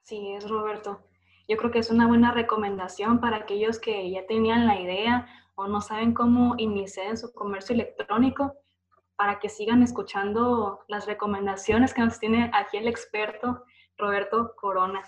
Sí, 0.02 0.32
es 0.34 0.48
Roberto. 0.48 1.06
Yo 1.48 1.56
creo 1.56 1.70
que 1.70 1.80
es 1.80 1.90
una 1.90 2.06
buena 2.06 2.32
recomendación 2.32 3.20
para 3.20 3.38
aquellos 3.38 3.80
que 3.80 4.10
ya 4.10 4.26
tenían 4.26 4.66
la 4.66 4.80
idea 4.80 5.26
o 5.56 5.66
no 5.66 5.80
saben 5.80 6.14
cómo 6.14 6.54
iniciar 6.58 7.06
en 7.06 7.18
su 7.18 7.32
comercio 7.32 7.74
electrónico, 7.74 8.54
para 9.20 9.38
que 9.38 9.50
sigan 9.50 9.82
escuchando 9.82 10.80
las 10.88 11.04
recomendaciones 11.04 11.92
que 11.92 12.00
nos 12.00 12.18
tiene 12.18 12.50
aquí 12.54 12.78
el 12.78 12.88
experto 12.88 13.64
Roberto 13.98 14.54
Corona. 14.56 15.02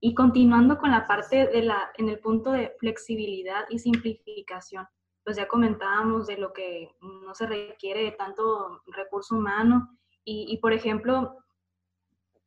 Y 0.00 0.14
continuando 0.14 0.78
con 0.78 0.90
la 0.90 1.06
parte 1.06 1.46
de 1.46 1.62
la, 1.62 1.90
en 1.96 2.08
el 2.08 2.18
punto 2.18 2.52
de 2.52 2.74
flexibilidad 2.78 3.66
y 3.68 3.78
simplificación, 3.78 4.86
pues 5.22 5.36
ya 5.36 5.46
comentábamos 5.46 6.26
de 6.26 6.38
lo 6.38 6.52
que 6.52 6.90
no 7.00 7.34
se 7.34 7.46
requiere 7.46 8.12
tanto 8.12 8.82
recurso 8.86 9.36
humano 9.36 9.98
y, 10.24 10.46
y 10.48 10.58
por 10.58 10.72
ejemplo, 10.72 11.36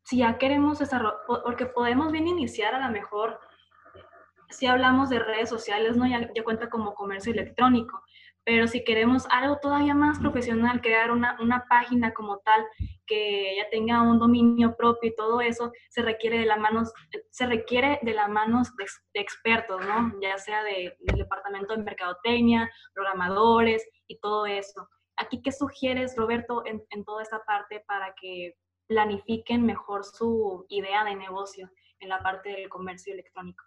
si 0.03 0.17
ya 0.17 0.37
queremos 0.37 0.79
desarrollar, 0.79 1.19
porque 1.27 1.65
podemos 1.65 2.11
bien 2.11 2.27
iniciar 2.27 2.75
a 2.75 2.85
lo 2.85 2.91
mejor, 2.91 3.39
si 4.49 4.65
hablamos 4.67 5.09
de 5.09 5.19
redes 5.19 5.49
sociales, 5.49 5.95
¿no? 5.95 6.07
Ya, 6.07 6.29
ya 6.33 6.43
cuenta 6.43 6.69
como 6.69 6.93
comercio 6.93 7.31
electrónico, 7.31 8.03
pero 8.45 8.67
si 8.67 8.83
queremos 8.83 9.25
algo 9.29 9.57
todavía 9.59 9.93
más 9.93 10.19
profesional, 10.19 10.81
crear 10.81 11.11
una, 11.11 11.37
una, 11.39 11.65
página 11.69 12.13
como 12.13 12.39
tal 12.39 12.65
que 13.05 13.55
ya 13.57 13.69
tenga 13.69 14.01
un 14.01 14.19
dominio 14.19 14.75
propio 14.75 15.11
y 15.11 15.15
todo 15.15 15.39
eso, 15.41 15.71
se 15.89 16.01
requiere 16.01 16.39
de, 16.39 16.45
la 16.45 16.57
manos, 16.57 16.91
se 17.29 17.45
requiere 17.45 17.99
de 18.01 18.13
las 18.13 18.29
manos 18.29 18.75
de, 18.75 19.21
expertos, 19.21 19.81
¿no? 19.85 20.13
Ya 20.21 20.37
sea 20.37 20.63
de, 20.63 20.95
del 20.99 21.17
departamento 21.17 21.75
de 21.75 21.83
mercadotecnia, 21.83 22.69
programadores 22.93 23.87
y 24.07 24.19
todo 24.19 24.45
eso. 24.45 24.89
Aquí, 25.15 25.41
¿qué 25.41 25.51
sugieres, 25.51 26.15
Roberto, 26.17 26.65
en, 26.65 26.83
en 26.89 27.05
toda 27.05 27.23
esta 27.23 27.43
parte 27.45 27.83
para 27.87 28.13
que 28.19 28.55
planifiquen 28.87 29.65
mejor 29.65 30.03
su 30.03 30.65
idea 30.69 31.05
de 31.05 31.15
negocio 31.15 31.69
en 31.99 32.09
la 32.09 32.21
parte 32.21 32.49
del 32.49 32.69
comercio 32.69 33.13
electrónico? 33.13 33.63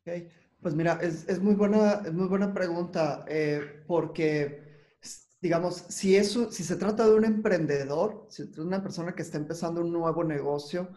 Okay. 0.00 0.28
Pues 0.64 0.74
mira, 0.74 0.98
es, 1.02 1.28
es, 1.28 1.42
muy, 1.42 1.54
buena, 1.54 2.00
es 2.06 2.12
muy 2.14 2.26
buena 2.26 2.54
pregunta, 2.54 3.22
eh, 3.28 3.84
porque, 3.86 4.96
digamos, 5.38 5.74
si, 5.90 6.16
eso, 6.16 6.50
si 6.50 6.64
se 6.64 6.76
trata 6.76 7.04
de 7.06 7.12
un 7.12 7.26
emprendedor, 7.26 8.26
si 8.30 8.44
es 8.44 8.56
una 8.56 8.82
persona 8.82 9.14
que 9.14 9.20
está 9.20 9.36
empezando 9.36 9.82
un 9.82 9.92
nuevo 9.92 10.24
negocio, 10.24 10.88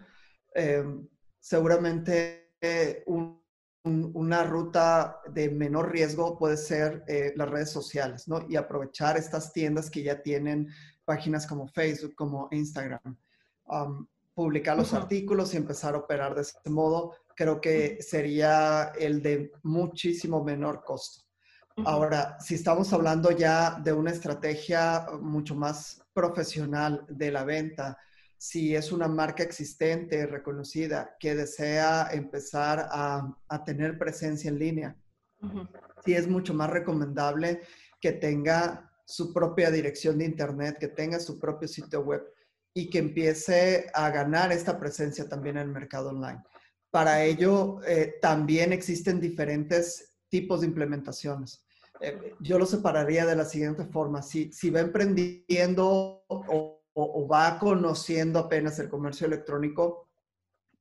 eh, 0.56 0.86
seguramente 1.42 2.54
eh, 2.62 3.04
un, 3.08 3.44
una 3.84 4.46
ruta 4.46 5.20
de 5.34 5.50
menor 5.50 5.92
riesgo 5.92 6.38
puede 6.38 6.56
ser 6.56 7.04
eh, 7.06 7.34
las 7.36 7.50
redes 7.50 7.70
sociales, 7.70 8.26
¿no? 8.30 8.46
Y 8.48 8.56
aprovechar 8.56 9.18
estas 9.18 9.52
tiendas 9.52 9.90
que 9.90 10.02
ya 10.02 10.22
tienen 10.22 10.70
páginas 11.04 11.46
como 11.46 11.68
Facebook, 11.68 12.16
como 12.16 12.48
Instagram. 12.52 13.18
Um, 13.66 14.08
publicar 14.34 14.78
los 14.78 14.94
uh 14.94 14.96
-huh. 14.96 15.02
artículos 15.02 15.54
y 15.54 15.58
empezar 15.58 15.94
a 15.94 15.98
operar 15.98 16.36
de 16.36 16.44
ese 16.44 16.58
modo 16.70 17.16
creo 17.38 17.62
que 17.62 18.02
sería 18.02 18.92
el 19.00 19.22
de 19.22 19.52
muchísimo 19.62 20.44
menor 20.44 20.84
costo. 20.84 21.24
Ahora, 21.86 22.38
si 22.40 22.56
estamos 22.56 22.92
hablando 22.92 23.30
ya 23.30 23.80
de 23.84 23.94
una 23.94 24.10
estrategia 24.10 25.06
mucho 25.22 25.54
más 25.54 26.02
profesional 26.12 27.06
de 27.08 27.32
la 27.32 27.44
venta, 27.44 27.96
si 28.36 28.76
es 28.76 28.92
una 28.92 29.08
marca 29.08 29.44
existente, 29.44 30.26
reconocida, 30.26 31.16
que 31.20 31.36
desea 31.36 32.10
empezar 32.12 32.88
a, 32.90 33.32
a 33.48 33.64
tener 33.64 34.00
presencia 34.00 34.50
en 34.50 34.58
línea, 34.58 34.96
uh 35.44 35.48
-huh. 35.48 35.70
sí 36.04 36.16
es 36.16 36.28
mucho 36.28 36.56
más 36.56 36.72
recomendable 36.72 37.62
que 38.02 38.14
tenga 38.14 38.92
su 39.06 39.32
propia 39.32 39.70
dirección 39.70 40.18
de 40.18 40.26
Internet, 40.26 40.78
que 40.80 40.88
tenga 40.88 41.20
su 41.20 41.40
propio 41.40 41.68
sitio 41.68 42.02
web 42.02 42.24
y 42.74 42.90
que 42.90 42.98
empiece 42.98 43.90
a 43.94 44.10
ganar 44.10 44.52
esta 44.52 44.80
presencia 44.80 45.30
también 45.30 45.58
en 45.58 45.68
el 45.68 45.74
mercado 45.74 46.10
online. 46.10 46.42
Para 46.90 47.24
ello, 47.24 47.80
eh, 47.86 48.16
también 48.22 48.74
existen 48.74 49.20
diferentes 49.20 50.16
tipos 50.30 50.62
de 50.62 50.68
implementaciones. 50.68 51.66
Eh, 52.00 52.34
yo 52.40 52.60
lo 52.60 52.66
separaría 52.66 53.26
de 53.26 53.36
la 53.36 53.46
siguiente 53.46 53.86
forma. 53.86 54.22
Si, 54.22 54.52
si 54.52 54.70
va 54.70 54.80
emprendiendo 54.80 56.24
o, 56.28 56.78
o, 56.94 57.28
va 57.28 57.60
conociendo 57.60 58.40
apenas 58.40 58.80
el 58.80 58.90
comercio 58.90 59.28
electrónico 59.28 60.10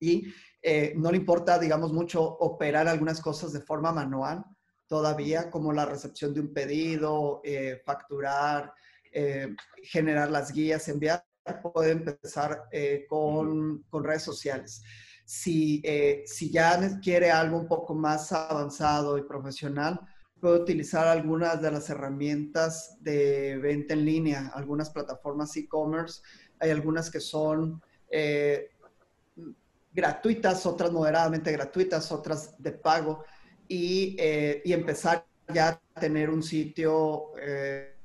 y 0.00 0.32
eh, 0.62 0.94
no 0.96 1.10
le 1.10 1.18
importa, 1.18 1.58
digamos, 1.58 1.92
mucho 1.92 2.22
operar 2.22 2.88
algunas 2.88 3.20
cosas 3.20 3.52
de 3.52 3.60
forma 3.60 3.92
manual 3.92 4.44
todavía, 4.86 5.50
como 5.50 5.72
la 5.72 5.84
recepción 5.84 6.32
de 6.32 6.40
un 6.40 6.52
pedido, 6.52 7.40
eh, 7.44 7.82
facturar, 7.84 8.72
eh, 9.12 9.54
generar 9.82 10.30
las 10.30 10.52
guías, 10.52 10.88
enviar, 10.88 11.25
puede 11.72 11.92
empezar 11.92 12.64
con, 13.08 13.84
con 13.88 14.04
redes 14.04 14.22
sociales. 14.22 14.82
Si, 15.26 15.83
eh, 15.85 16.23
si 16.25 16.50
ya 16.50 16.99
quiere 17.00 17.30
algo 17.30 17.59
un 17.59 17.68
poco 17.68 17.95
más 17.95 18.33
avanzado 18.33 19.18
y 19.18 19.25
profesional, 19.25 20.00
puede 20.40 20.61
utilizar 20.61 21.09
algunas 21.09 21.61
de 21.61 21.71
las 21.71 21.90
herramientas 21.90 22.97
de 23.00 23.59
venta 23.59 23.95
en 23.95 24.04
línea, 24.04 24.52
algunas 24.54 24.90
plataformas 24.90 25.56
e-commerce. 25.56 26.23
Hay 26.61 26.71
algunas 26.71 27.11
que 27.11 27.21
son 27.21 27.83
eh, 28.11 28.71
gratuitas, 29.92 30.64
otras 30.64 30.92
moderadamente 30.92 31.50
gratuitas, 31.52 32.12
otras 32.12 32.54
de 32.62 32.73
pago, 32.73 33.25
y, 33.66 34.16
eh, 34.18 34.62
y 34.64 34.73
empezar 34.73 35.26
ya 35.52 35.68
a 35.68 36.00
tener 36.00 36.30
un 36.30 36.42
sitio 36.42 37.33
eh, 37.40 37.97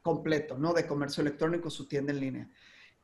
completo, 0.00 0.56
¿no? 0.56 0.72
De 0.72 0.86
comercio 0.86 1.20
electrónico, 1.20 1.68
su 1.70 1.86
tienda 1.86 2.12
en 2.12 2.20
línea. 2.20 2.50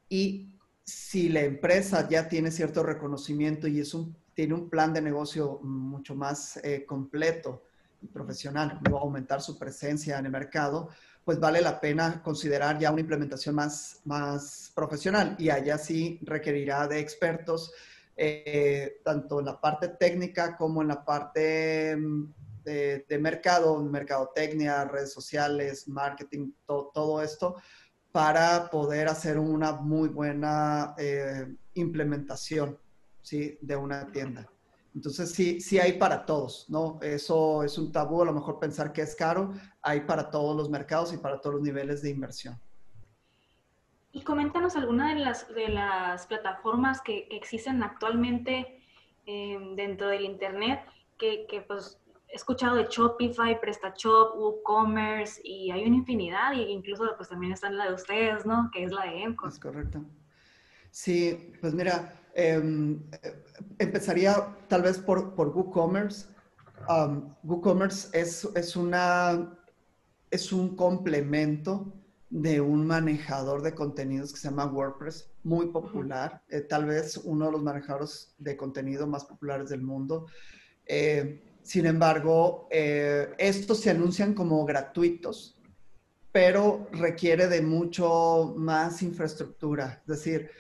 Y 0.09 0.58
si 0.89 1.29
la 1.29 1.43
empresa 1.43 2.09
ya 2.09 2.31
tiene 2.31 2.51
cierto 2.51 2.83
reconocimiento 2.83 3.69
y 3.69 3.81
es 3.81 3.93
un, 3.93 4.17
tiene 4.33 4.55
un 4.55 4.71
plan 4.71 4.95
de 4.95 5.03
negocio 5.03 5.61
mucho 5.63 6.15
más 6.15 6.59
eh, 6.65 6.87
completo 6.87 7.63
y 8.01 8.07
profesional, 8.07 8.81
va 8.91 8.97
a 8.97 9.03
aumentar 9.03 9.43
su 9.43 9.59
presencia 9.59 10.19
en 10.19 10.25
el 10.25 10.33
mercado, 10.33 10.89
pues 11.25 11.39
vale 11.39 11.61
la 11.61 11.79
pena 11.79 12.23
considerar 12.23 12.79
ya 12.79 12.91
una 12.91 13.03
implementación 13.03 13.55
más, 13.55 14.01
más 14.07 14.73
profesional 14.75 15.37
y 15.39 15.51
allá 15.51 15.77
sí 15.77 16.21
requerirá 16.23 16.89
de 16.89 17.01
expertos, 17.01 17.71
eh, 18.17 19.03
tanto 19.05 19.41
en 19.41 19.45
la 19.45 19.61
parte 19.61 19.89
técnica 19.89 20.57
como 20.57 20.81
en 20.81 20.89
la 20.89 21.05
parte 21.05 21.95
mm, 21.97 22.33
de, 22.65 23.05
de 23.07 23.19
mercado, 23.19 23.79
mercadotecnia, 23.83 24.87
redes 24.87 25.13
sociales, 25.13 25.87
marketing, 25.87 26.53
to, 26.65 26.91
todo 26.95 27.21
esto, 27.21 27.57
para 28.19 28.69
poder 28.69 29.07
hacer 29.07 29.39
una 29.39 29.75
muy 29.75 30.09
buena 30.09 30.93
eh, 30.99 31.55
implementación 31.75 32.77
¿sí? 33.23 33.57
de 33.61 33.77
una 33.77 34.11
tienda. 34.11 34.45
Entonces 34.93 35.31
sí, 35.31 35.61
sí 35.61 35.79
hay 35.79 35.93
para 35.93 36.27
todos, 36.27 36.69
¿no? 36.69 36.99
Eso 37.01 37.63
es 37.63 37.79
un 37.79 37.93
tabú, 37.93 38.21
a 38.21 38.25
lo 38.25 38.33
mejor 38.33 38.59
pensar 38.59 38.93
que 38.93 39.03
es 39.03 39.15
caro, 39.15 39.53
hay 39.83 40.01
para 40.01 40.33
todos 40.33 40.57
los 40.57 40.69
mercados 40.69 41.13
y 41.13 41.19
para 41.19 41.41
todos 41.41 41.55
los 41.55 41.63
niveles 41.63 42.03
de 42.03 42.11
inversión. 42.11 42.61
Y 44.11 44.23
coméntanos 44.23 44.75
alguna 44.75 45.15
de 45.15 45.21
las, 45.21 45.47
de 45.55 45.69
las 45.69 46.27
plataformas 46.27 47.01
que, 47.01 47.29
existen 47.31 47.85
actualmente 47.85 48.83
em, 49.27 49.77
dentro 49.77 50.09
del 50.09 50.25
Internet, 50.25 50.81
que, 51.19 51.47
que, 51.47 51.61
pues 51.61 52.01
he 52.29 52.37
escuchado 52.37 52.77
de 52.77 52.87
Shopify, 52.89 53.61
PrestaShop, 53.61 54.37
WooCommerce 54.37 55.41
y 55.45 55.71
hay 55.71 55.87
una 55.87 55.97
infinidad, 55.97 56.53
e 56.53 56.71
incluso 56.71 57.05
pues 57.17 57.29
también 57.29 57.53
está 57.53 57.71
la 57.71 57.87
de 57.87 57.95
ustedes, 57.95 58.45
¿no? 58.45 58.71
Que 58.73 58.85
es 58.85 58.93
la 58.93 59.05
de 59.05 59.23
Emco. 59.23 59.49
Es 59.49 59.59
correcto. 59.59 60.05
Sí, 60.91 61.53
pues 61.61 61.75
mira, 61.75 62.15
em, 62.35 63.01
empezaría 63.79 64.57
tal 64.69 64.83
vez 64.83 64.99
por, 64.99 65.35
por 65.35 65.49
WooCommerce. 65.49 66.27
Um, 66.89 67.35
WooCommerce 67.45 68.09
es, 68.19 68.45
es, 68.55 68.77
una, 68.77 69.59
es 70.31 70.53
un 70.53 70.77
complemento 70.77 71.93
de 72.31 72.61
un 72.61 72.87
manejador 72.87 73.63
de 73.63 73.75
contenidos 73.75 74.33
que 74.33 74.39
se 74.39 74.49
llama 74.49 74.67
WordPress, 74.67 75.31
muy 75.45 75.67
popular, 75.67 76.43
eh, 76.51 76.61
tal 76.61 76.85
vez 76.85 77.17
uno 77.17 77.47
de 77.47 77.53
los 77.53 77.63
manejadores 77.63 78.35
de 78.37 78.57
contenido 78.57 79.07
más 79.07 79.25
populares 79.25 79.71
del 79.71 79.83
mundo. 79.83 80.27
Eh, 80.85 81.48
sin 81.69 81.85
embargo, 81.85 82.67
eh, 82.71 83.29
estos 83.37 83.81
se 83.81 83.91
anuncian 83.91 84.33
como 84.33 84.65
gratuitos, 84.65 85.61
pero 86.33 86.89
requiere 86.93 87.47
de 87.47 87.61
mucho 87.61 88.55
más 88.57 89.03
infraestructura. 89.03 90.01
Es 90.01 90.07
decir, 90.07 90.51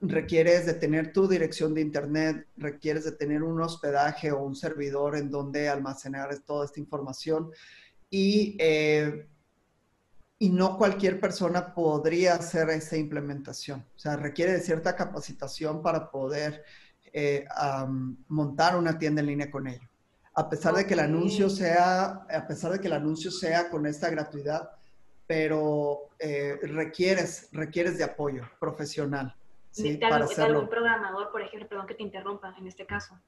requieres 0.00 0.64
de 0.64 0.72
tener 0.72 1.12
tu 1.12 1.28
dirección 1.28 1.74
de 1.74 1.82
internet, 1.82 2.46
requieres 2.56 3.04
de 3.04 3.12
tener 3.12 3.42
un 3.42 3.60
hospedaje 3.60 4.32
o 4.32 4.42
un 4.42 4.56
servidor 4.56 5.16
en 5.16 5.30
donde 5.30 5.68
almacenar 5.68 6.34
toda 6.38 6.64
esta 6.64 6.80
información 6.80 7.50
y 8.08 8.56
y 10.42 10.48
no 10.48 10.76
cualquier 10.76 11.20
persona 11.20 11.72
podría 11.72 12.34
hacer 12.34 12.68
esa 12.70 12.96
implementación. 12.96 13.86
O 13.94 13.98
sea, 14.00 14.16
requiere 14.16 14.50
de 14.50 14.60
cierta 14.60 14.96
capacitación 14.96 15.82
para 15.82 16.10
poder 16.10 16.64
eh, 17.12 17.44
montar 18.28 18.76
una 18.76 18.98
tienda 18.98 19.20
en 19.20 19.26
línea 19.26 19.50
con 19.50 19.66
ello. 19.66 19.88
A 20.34 20.48
pesar 20.48 20.74
de 20.74 20.86
que 20.86 20.94
el 20.94 21.00
anuncio 21.00 21.50
sea, 21.50 22.26
a 22.30 22.46
pesar 22.46 22.72
de 22.72 22.80
que 22.80 22.86
el 22.86 22.94
anuncio 22.94 23.30
sea 23.30 23.68
con 23.68 23.86
esta 23.86 24.08
gratuidad, 24.08 24.70
pero 25.26 26.10
eh, 26.18 26.58
requieres, 26.62 27.48
requieres 27.52 27.98
de 27.98 28.04
apoyo 28.04 28.42
profesional. 28.58 29.34
¿sí? 29.72 29.96
para 29.96 30.24
hacerlo. 30.24 30.56
algún 30.56 30.68
programador, 30.68 31.30
por 31.32 31.42
ejemplo, 31.42 31.68
perdón 31.68 31.86
que 31.86 31.94
te 31.94 32.02
interrumpa 32.02 32.54
en 32.58 32.66
este 32.66 32.86
caso. 32.86 33.18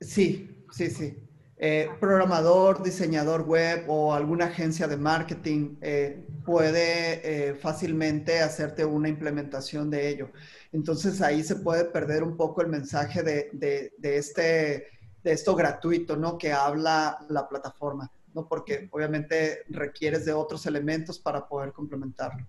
Sí, 0.00 0.64
sí, 0.70 0.90
sí. 0.90 1.23
Eh, 1.66 1.88
programador, 1.98 2.82
diseñador 2.82 3.40
web 3.46 3.86
o 3.88 4.12
alguna 4.12 4.44
agencia 4.44 4.86
de 4.86 4.98
marketing 4.98 5.76
eh, 5.80 6.22
puede 6.44 7.22
eh, 7.24 7.54
fácilmente 7.54 8.42
hacerte 8.42 8.84
una 8.84 9.08
implementación 9.08 9.88
de 9.88 10.10
ello. 10.10 10.30
Entonces 10.72 11.22
ahí 11.22 11.42
se 11.42 11.56
puede 11.56 11.86
perder 11.86 12.22
un 12.22 12.36
poco 12.36 12.60
el 12.60 12.68
mensaje 12.68 13.22
de, 13.22 13.94
este, 14.02 14.88
de 15.22 15.32
esto 15.32 15.54
gratuito, 15.54 16.16
¿no? 16.16 16.36
Que 16.36 16.52
habla 16.52 17.24
la 17.30 17.48
plataforma, 17.48 18.12
¿no? 18.34 18.46
Porque 18.46 18.86
obviamente 18.92 19.64
requieres 19.70 20.26
de 20.26 20.34
otros 20.34 20.66
elementos 20.66 21.18
para 21.18 21.48
poder 21.48 21.72
complementarlo. 21.72 22.46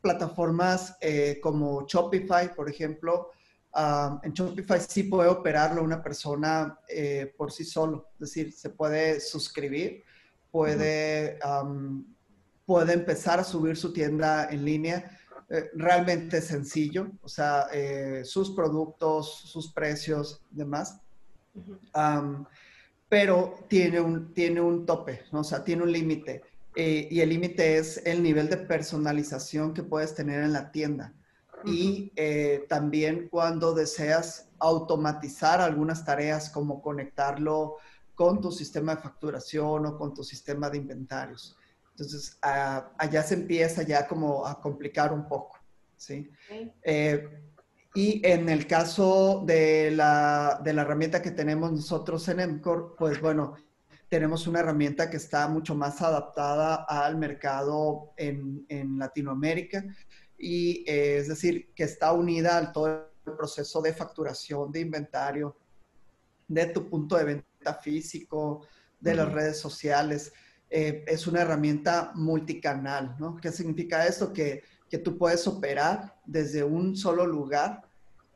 plataformas 0.00 0.96
como 1.42 1.84
Shopify, 1.84 2.54
por 2.54 2.70
ejemplo, 2.70 3.32
en 4.22 4.32
Shopify 4.32 4.80
sí 4.80 5.02
puede 5.04 5.28
operarlo 5.28 5.82
una 5.82 6.02
persona 6.02 6.78
eh, 6.88 7.34
por 7.36 7.52
sí 7.52 7.64
solo, 7.64 8.08
es 8.14 8.20
decir, 8.20 8.52
se 8.52 8.70
puede 8.70 9.20
suscribir, 9.20 10.02
puede, 10.50 11.38
puede 12.64 12.94
empezar 12.94 13.40
a 13.40 13.44
subir 13.44 13.76
su 13.76 13.92
tienda 13.92 14.48
en 14.50 14.64
línea. 14.64 15.18
Eh, 15.48 15.70
realmente 15.74 16.40
sencillo, 16.40 17.08
o 17.22 17.28
sea, 17.28 17.68
eh, 17.72 18.22
sus 18.24 18.50
productos, 18.50 19.42
sus 19.44 19.72
precios, 19.72 20.42
demás. 20.50 21.00
pero 23.08 23.60
tiene 23.68 24.00
un, 24.00 24.34
tiene 24.34 24.60
un 24.60 24.84
tope, 24.84 25.22
¿no? 25.30 25.40
o 25.40 25.44
sea, 25.44 25.62
tiene 25.62 25.82
un 25.82 25.92
límite. 25.92 26.42
y 26.74 27.20
el 27.20 27.28
límite 27.28 27.78
es 27.78 28.02
el 28.04 28.22
nivel 28.22 28.48
de 28.48 28.56
personalización 28.56 29.72
que 29.72 29.82
puedes 29.82 30.14
tener 30.14 30.42
en 30.42 30.52
la 30.52 30.72
tienda 30.72 31.14
y 31.64 32.12
eh, 32.16 32.66
también 32.68 33.28
cuando 33.28 33.74
deseas 33.74 34.48
automatizar 34.58 35.60
algunas 35.60 36.04
tareas 36.04 36.50
como 36.50 36.80
conectarlo 36.80 37.76
con 38.14 38.40
tu 38.40 38.50
sistema 38.50 38.94
de 38.94 39.02
facturación 39.02 39.86
o 39.86 39.98
con 39.98 40.14
tu 40.14 40.24
sistema 40.24 40.70
de 40.70 40.78
inventarios. 40.78 41.56
Entonces, 41.90 42.38
allá 42.42 43.22
se 43.22 43.34
empieza 43.34 43.82
ya 43.82 44.06
como 44.06 44.46
a 44.46 44.60
complicar 44.60 45.12
un 45.12 45.26
poco, 45.26 45.58
¿sí? 45.96 46.30
Eh, 46.82 47.26
y 47.94 48.20
en 48.26 48.50
el 48.50 48.66
caso 48.66 49.42
de 49.46 49.90
la, 49.90 50.60
de 50.62 50.74
la, 50.74 50.82
herramienta 50.82 51.22
que 51.22 51.30
tenemos 51.30 51.72
nosotros 51.72 52.28
en 52.28 52.40
EMCOR, 52.40 52.96
pues 52.98 53.18
bueno, 53.20 53.54
tenemos 54.10 54.46
una 54.46 54.60
herramienta 54.60 55.08
que 55.08 55.16
está 55.16 55.48
mucho 55.48 55.74
más 55.74 56.02
adaptada 56.02 56.84
al 56.84 57.16
mercado 57.16 58.12
en, 58.18 58.66
en 58.68 58.98
Latinoamérica 58.98 59.84
y 60.38 60.84
eh, 60.86 61.18
es 61.18 61.28
decir, 61.28 61.72
que 61.74 61.84
está 61.84 62.12
unida 62.12 62.56
al 62.56 62.72
todo 62.72 63.10
el 63.26 63.36
proceso 63.36 63.80
de 63.80 63.92
facturación, 63.92 64.70
de 64.70 64.80
inventario, 64.80 65.56
de 66.48 66.66
tu 66.66 66.88
punto 66.88 67.16
de 67.16 67.24
venta 67.24 67.74
físico, 67.74 68.66
de 69.00 69.14
las 69.14 69.32
redes 69.32 69.58
sociales. 69.58 70.32
Eh, 70.68 71.04
es 71.06 71.26
una 71.26 71.42
herramienta 71.42 72.12
multicanal, 72.14 73.16
¿no? 73.18 73.36
¿Qué 73.36 73.52
significa 73.52 74.06
esto? 74.06 74.32
Que, 74.32 74.62
que 74.88 74.98
tú 74.98 75.16
puedes 75.16 75.46
operar 75.46 76.16
desde 76.24 76.64
un 76.64 76.96
solo 76.96 77.26
lugar 77.26 77.82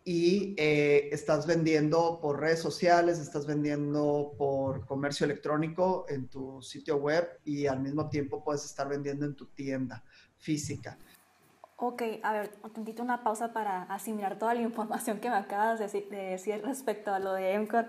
y 0.04 0.54
eh, 0.56 1.08
estás 1.12 1.46
vendiendo 1.46 2.18
por 2.20 2.40
redes 2.40 2.60
sociales, 2.60 3.18
estás 3.18 3.46
vendiendo 3.46 4.32
por 4.38 4.86
comercio 4.86 5.24
electrónico 5.24 6.06
en 6.08 6.28
tu 6.28 6.62
sitio 6.62 6.96
web 6.96 7.28
y 7.44 7.66
al 7.66 7.80
mismo 7.80 8.08
tiempo 8.08 8.42
puedes 8.42 8.64
estar 8.64 8.88
vendiendo 8.88 9.26
en 9.26 9.34
tu 9.34 9.46
tienda 9.46 10.02
física. 10.38 10.98
Ok, 11.82 12.02
a 12.22 12.32
ver, 12.34 12.50
un 12.62 12.70
tantito 12.70 13.02
una 13.02 13.22
pausa 13.22 13.54
para 13.54 13.84
asimilar 13.84 14.38
toda 14.38 14.52
la 14.52 14.60
información 14.60 15.18
que 15.18 15.30
me 15.30 15.36
acabas 15.36 15.78
de 15.78 15.86
decir, 16.12 16.60
respecto 16.62 17.14
a 17.14 17.18
lo 17.18 17.32
de 17.32 17.54
Emcor. 17.54 17.86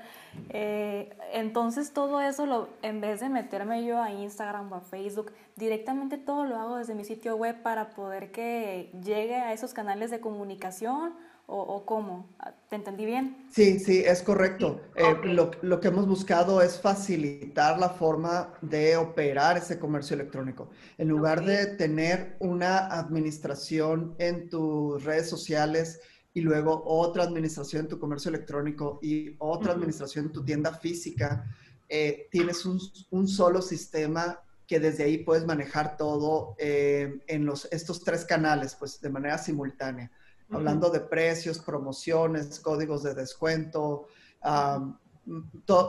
Eh, 0.48 1.14
entonces 1.34 1.92
todo 1.92 2.22
eso, 2.22 2.46
lo, 2.46 2.70
en 2.84 3.02
vez 3.02 3.20
de 3.20 3.28
meterme 3.28 3.84
yo 3.84 4.02
a 4.02 4.10
Instagram 4.10 4.72
o 4.72 4.76
a 4.76 4.80
Facebook, 4.80 5.34
directamente 5.58 6.18
todo 6.18 6.46
lo 6.46 6.56
hago 6.56 6.78
desde 6.78 6.96
mi 6.96 7.04
sitio 7.04 7.36
web 7.36 7.62
para 7.64 7.90
poder 7.90 8.32
que 8.32 8.94
llegue 9.04 9.36
a 9.36 9.52
esos 9.52 9.74
canales 9.74 10.10
de 10.10 10.22
comunicación 10.22 11.14
o, 11.52 11.86
cómo? 11.86 12.30
¿Te 12.70 12.78
entendí 12.78 13.06
bien? 13.06 13.46
Sí, 13.52 13.80
sí, 13.80 14.04
es 14.06 14.22
correcto. 14.22 14.82
Eh, 14.96 15.16
lo, 15.24 15.52
lo, 15.62 15.80
que 15.82 15.90
hemos 15.90 16.08
buscado 16.08 16.62
es 16.62 16.80
facilitar 16.80 17.78
la 17.78 17.90
forma 17.90 18.54
de 18.62 18.96
operar 18.96 19.58
ese 19.58 19.78
comercio 19.78 20.16
electrónico. 20.16 20.70
En 20.98 21.10
lugar 21.10 21.44
de 21.44 21.68
tener 21.68 22.38
una 22.40 22.88
administración 22.88 24.16
en 24.18 24.50
tus 24.50 25.04
redes 25.04 25.30
sociales 25.30 26.00
y 26.34 26.42
luego 26.42 26.84
otra 26.86 27.24
administración 27.24 27.82
en 27.82 27.88
tu 27.90 28.00
comercio 28.00 28.30
electrónico 28.30 29.00
y 29.02 29.36
otra 29.40 29.74
administración 29.74 30.28
en 30.28 30.32
tu 30.32 30.46
tienda 30.46 30.74
física, 30.74 31.46
eh, 31.90 32.30
tienes 32.32 32.66
un, 32.66 32.80
un, 33.10 33.28
solo 33.28 33.62
sistema 33.62 34.40
que 34.66 34.80
desde 34.80 35.04
ahí 35.04 35.18
puedes 35.18 35.46
manejar 35.46 35.98
todo 35.98 36.56
eh, 36.58 37.20
en 37.28 37.46
los, 37.46 37.68
estos 37.74 38.02
tres 38.06 38.24
canales, 38.24 38.76
pues 38.76 39.02
de 39.02 39.10
manera 39.10 39.38
simultánea 39.38 40.10
hablando 40.52 40.90
de 40.90 41.00
precios, 41.00 41.60
promociones, 41.60 42.60
códigos 42.60 43.04
de 43.04 43.14
descuento, 43.14 44.08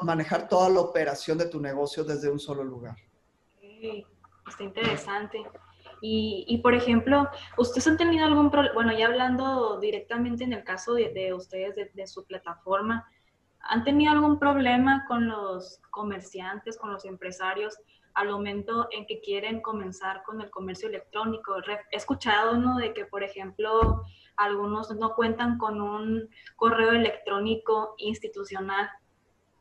manejar 0.02 0.48
toda 0.48 0.68
la 0.68 0.80
operación 0.80 1.38
de 1.38 1.46
tu 1.46 1.60
negocio 1.60 2.04
desde 2.04 2.30
un 2.30 2.38
solo 2.38 2.64
lugar. 2.64 2.96
está 4.48 4.64
interesante. 4.64 5.42
Y, 6.04 6.58
por 6.64 6.74
ejemplo, 6.74 7.28
¿ustedes 7.56 7.86
han 7.86 7.96
tenido 7.96 8.26
algún 8.26 8.50
problema? 8.50 8.74
Bueno, 8.74 8.92
ya 8.92 9.06
hablando 9.06 9.78
directamente 9.78 10.42
en 10.42 10.52
el 10.52 10.64
caso 10.64 10.94
de, 10.94 11.32
ustedes, 11.32 11.76
de, 11.76 11.90
de, 11.94 12.06
su 12.08 12.24
plataforma, 12.24 13.08
¿han 13.60 13.84
tenido 13.84 14.10
algún 14.10 14.40
problema 14.40 15.04
con 15.06 15.28
los 15.28 15.80
comerciantes, 15.90 16.76
con 16.76 16.92
los 16.92 17.04
empresarios 17.04 17.78
al 18.14 18.28
momento 18.30 18.88
en 18.90 19.06
que 19.06 19.20
quieren 19.20 19.60
comenzar 19.60 20.22
con 20.24 20.40
el 20.40 20.50
comercio 20.50 20.88
electrónico? 20.88 21.56
He 21.90 21.96
escuchado, 21.96 22.56
¿no? 22.56 22.76
De 22.76 22.92
que, 22.92 23.04
por 23.04 23.22
ejemplo, 23.22 24.04
algunos 24.36 24.90
no 24.96 25.14
cuentan 25.14 25.58
con 25.58 25.80
un 25.80 26.28
correo 26.56 26.92
electrónico 26.92 27.94
institucional 27.98 28.90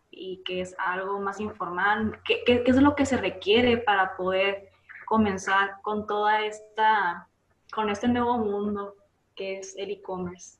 y 0.09 0.41
que 0.43 0.61
es 0.61 0.75
algo 0.77 1.19
más 1.19 1.39
informal. 1.39 2.19
¿Qué, 2.25 2.43
qué, 2.45 2.63
es 2.65 2.75
lo 2.81 2.95
que 2.95 3.05
se 3.05 3.17
requiere 3.17 3.77
para 3.77 4.15
poder 4.17 4.69
comenzar 5.05 5.81
con 5.81 6.05
toda 6.05 6.45
esta, 6.45 7.27
con 7.73 7.89
este 7.89 8.07
nuevo 8.07 8.37
mundo 8.37 8.95
que 9.35 9.59
es 9.59 9.75
el 9.77 9.91
e-commerce? 9.91 10.59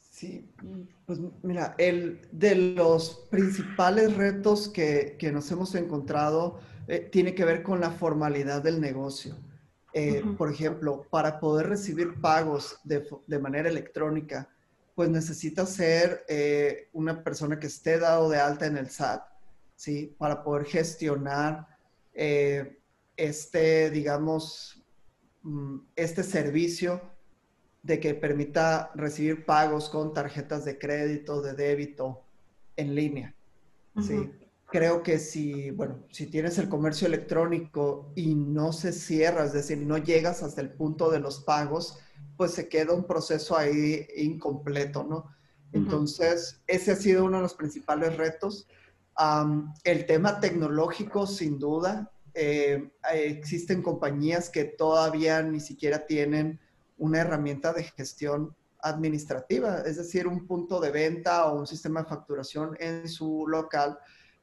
Sí, 0.00 0.44
pues 1.06 1.20
mira, 1.42 1.74
el 1.78 2.20
de 2.32 2.54
los 2.74 3.28
principales 3.30 4.16
retos 4.16 4.68
que, 4.68 5.16
que 5.18 5.30
nos 5.30 5.50
hemos 5.50 5.74
encontrado 5.74 6.60
eh, 6.90 7.08
tiene 7.10 7.34
que 7.34 7.44
ver 7.44 7.62
con 7.62 7.80
la 7.80 7.92
formalidad 7.92 8.62
del 8.62 8.80
negocio. 8.80 9.36
Eh, 9.92 10.22
por 10.36 10.50
ejemplo, 10.50 11.06
para 11.08 11.38
poder 11.38 11.68
recibir 11.68 12.20
pagos 12.20 12.78
de, 12.84 13.06
de 13.26 13.38
manera 13.38 13.68
electrónica, 13.68 14.48
pues 14.94 15.08
necesita 15.08 15.66
ser 15.66 16.24
eh, 16.28 16.88
una 16.92 17.22
persona 17.22 17.58
que 17.58 17.68
esté 17.68 17.98
dado 17.98 18.28
de 18.28 18.38
alta 18.38 18.66
en 18.66 18.76
el 18.76 18.90
SAT, 18.90 19.22
¿sí? 19.76 20.14
Para 20.18 20.42
poder 20.42 20.66
gestionar 20.66 21.66
este, 23.16 23.90
digamos, 23.90 24.82
mm, 25.42 25.76
este 25.94 26.22
servicio 26.22 27.00
de 27.82 28.00
que 28.00 28.14
permita 28.14 28.90
recibir 28.94 29.44
pagos 29.46 29.88
con 29.88 30.12
tarjetas 30.12 30.64
de 30.64 30.78
crédito, 30.78 31.40
de 31.40 31.54
débito 31.54 32.22
en 32.76 32.94
línea. 32.94 33.34
¿sí? 34.00 34.30
Creo 34.70 35.02
que 35.02 35.18
si, 35.18 35.70
bueno, 35.70 36.04
si 36.10 36.26
tienes 36.26 36.58
el 36.58 36.68
comercio 36.68 37.06
electrónico 37.06 38.12
y 38.14 38.34
no 38.34 38.72
se 38.72 38.92
cierra, 38.92 39.44
es 39.44 39.52
decir, 39.52 39.78
no 39.78 39.98
llegas 39.98 40.42
hasta 40.42 40.60
el 40.60 40.70
punto 40.70 41.10
de 41.10 41.18
los 41.18 41.40
pagos, 41.40 41.98
pues 42.36 42.52
se 42.52 42.68
queda 42.68 42.94
un 42.94 43.04
proceso 43.04 43.56
ahí 43.56 44.06
incompleto, 44.16 45.04
¿no? 45.04 45.26
Entonces, 45.72 46.60
ese 46.66 46.92
ha 46.92 46.96
sido 46.96 47.24
uno 47.24 47.38
de 47.38 47.42
los 47.44 47.54
principales 47.54 48.16
retos. 48.16 48.68
el 49.84 50.06
tema 50.06 50.40
tecnológico, 50.40 51.26
sin 51.26 51.58
duda, 51.58 52.10
eh, 52.34 52.90
existen 53.12 53.82
compañías 53.82 54.48
que 54.48 54.64
todavía 54.64 55.42
ni 55.42 55.60
siquiera 55.60 56.06
tienen 56.06 56.60
una 56.96 57.20
herramienta 57.20 57.72
de 57.72 57.84
gestión 57.84 58.54
administrativa, 58.82 59.82
es 59.84 59.96
decir, 59.96 60.26
un 60.26 60.46
punto 60.46 60.80
de 60.80 60.90
venta 60.90 61.46
o 61.46 61.58
un 61.58 61.66
sistema 61.66 62.02
de 62.02 62.08
facturación 62.08 62.76
en 62.78 63.08
su 63.08 63.46
local 63.46 63.98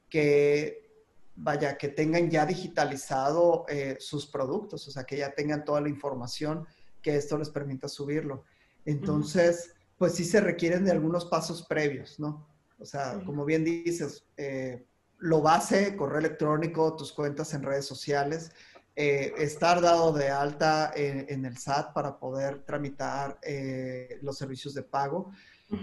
que 0.08 0.88
vaya, 1.36 1.78
que 1.78 1.88
tengan 1.88 2.30
ya 2.30 2.46
digitalizado 2.46 3.64
eh, 3.68 3.96
sus 4.00 4.26
productos, 4.26 4.86
o 4.88 4.90
sea, 4.90 5.04
que 5.04 5.18
ya 5.18 5.34
tengan 5.34 5.64
toda 5.64 5.80
la 5.80 5.88
información 5.88 6.66
que 7.02 7.16
esto 7.16 7.38
les 7.38 7.50
permita 7.50 7.88
subirlo. 7.88 8.44
Entonces, 8.84 9.74
pues 9.96 10.14
sí 10.14 10.24
se 10.24 10.40
requieren 10.40 10.84
de 10.84 10.92
algunos 10.92 11.24
pasos 11.26 11.64
previos, 11.66 12.18
¿no? 12.18 12.48
O 12.78 12.84
sea, 12.84 13.20
como 13.24 13.44
bien 13.44 13.64
dices, 13.64 14.24
eh, 14.36 14.86
lo 15.18 15.42
base, 15.42 15.96
correo 15.96 16.18
electrónico, 16.18 16.94
tus 16.96 17.12
cuentas 17.12 17.52
en 17.54 17.62
redes 17.62 17.86
sociales, 17.86 18.52
eh, 18.94 19.32
estar 19.38 19.80
dado 19.80 20.12
de 20.12 20.28
alta 20.28 20.92
en, 20.94 21.44
el 21.44 21.56
SAT 21.56 21.92
para 21.92 22.18
poder 22.18 22.64
tramitar 22.64 23.38
eh, 23.42 24.18
los 24.22 24.38
servicios 24.38 24.74
de 24.74 24.82
pago. 24.82 25.30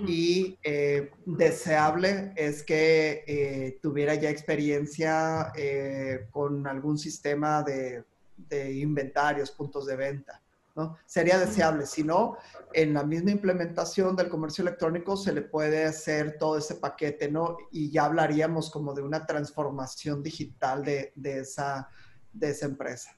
Y 0.08 0.58
eh, 0.64 1.12
deseable 1.28 2.34
es 2.36 2.64
que 2.64 3.78
tuviera 3.84 4.16
ya 4.16 4.32
experiencia 4.32 5.54
con 6.32 6.66
algún 6.66 6.98
sistema 6.98 7.62
de, 7.62 8.04
inventarios, 8.74 9.52
puntos 9.52 9.86
de 9.86 9.96
venta. 9.96 10.42
¿no? 10.76 10.98
Sería 11.06 11.38
deseable. 11.38 11.86
Si 11.86 12.04
no, 12.04 12.36
en 12.74 12.96
la 12.96 13.04
misma 13.04 13.32
implementación 13.32 14.16
del 14.16 14.28
comercio 14.28 14.64
electrónico 14.64 15.16
se 15.16 15.34
le 15.34 15.42
puede 15.42 15.86
hacer 15.86 16.38
todo 16.38 16.58
ese 16.58 16.76
paquete, 16.76 17.32
¿no? 17.32 17.56
Y 17.72 17.92
ya 17.92 18.06
hablaríamos 18.06 18.70
como 18.72 18.94
de 18.94 19.04
una 19.04 19.26
transformación 19.26 20.22
digital 20.22 20.84
de, 20.84 21.14
de 21.16 21.40
esa 21.40 21.90
de 22.36 22.50
esa 22.50 22.66
empresa. 22.66 23.18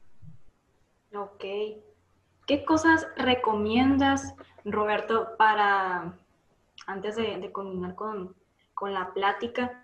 Ok. 1.13 1.43
¿Qué 2.45 2.63
cosas 2.65 3.08
recomiendas, 3.17 4.34
Roberto, 4.63 5.36
para, 5.38 6.17
antes 6.88 7.15
de, 7.15 7.38
de 7.38 7.52
culminar 7.52 7.95
con, 7.95 8.36
la 8.82 9.13
plática, 9.13 9.84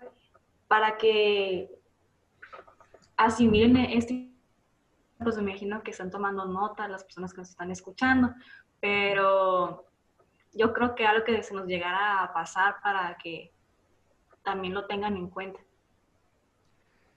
para 0.68 0.96
que 0.96 1.68
asimilen 3.16 3.76
este, 3.76 4.30
pues 5.22 5.36
me 5.36 5.50
imagino 5.50 5.82
que 5.82 5.90
están 5.90 6.10
tomando 6.10 6.44
nota 6.44 6.88
las 6.88 7.04
personas 7.04 7.32
que 7.32 7.40
nos 7.40 7.50
están 7.50 7.70
escuchando, 7.70 8.32
pero 8.80 9.84
yo 10.52 10.72
creo 10.72 10.94
que 10.94 11.06
algo 11.06 11.24
que 11.24 11.42
se 11.42 11.54
nos 11.54 11.66
llegará 11.66 12.22
a 12.22 12.32
pasar 12.32 12.76
para 12.82 13.16
que 13.18 13.52
también 14.44 14.74
lo 14.74 14.86
tengan 14.86 15.16
en 15.16 15.28
cuenta. 15.28 15.58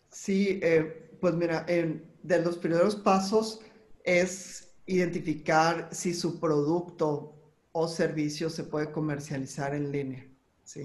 Sí, 0.10 0.60
eh, 0.64 1.16
pues 1.22 1.36
mira, 1.36 1.64
de 1.64 2.42
los 2.44 2.58
primeros 2.58 2.96
pasos 2.96 3.62
es 4.04 4.76
identificar 4.88 5.90
si 5.92 6.14
su 6.14 6.40
producto 6.40 7.37
o 7.80 7.88
servicio 7.88 8.50
se 8.50 8.64
puede 8.64 8.92
comercializar 8.92 9.76
en 9.76 9.92
línea. 9.92 10.26
¿sí? 10.64 10.82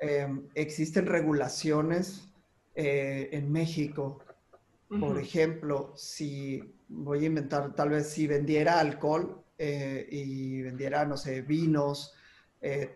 Em, 0.00 0.46
existen 0.54 1.06
regulaciones 1.06 2.28
eh, 2.76 3.28
en 3.32 3.50
México. 3.50 4.20
Por 5.00 5.18
ejemplo, 5.18 5.94
si 5.96 6.76
voy 6.88 7.24
a 7.24 7.26
inventar, 7.26 7.74
tal 7.74 7.88
vez 7.88 8.10
si 8.10 8.26
vendiera 8.26 8.78
alcohol 8.78 9.42
eh, 9.58 10.06
y 10.10 10.62
vendiera, 10.62 11.04
no 11.06 11.16
sé, 11.16 11.42
vinos, 11.42 12.14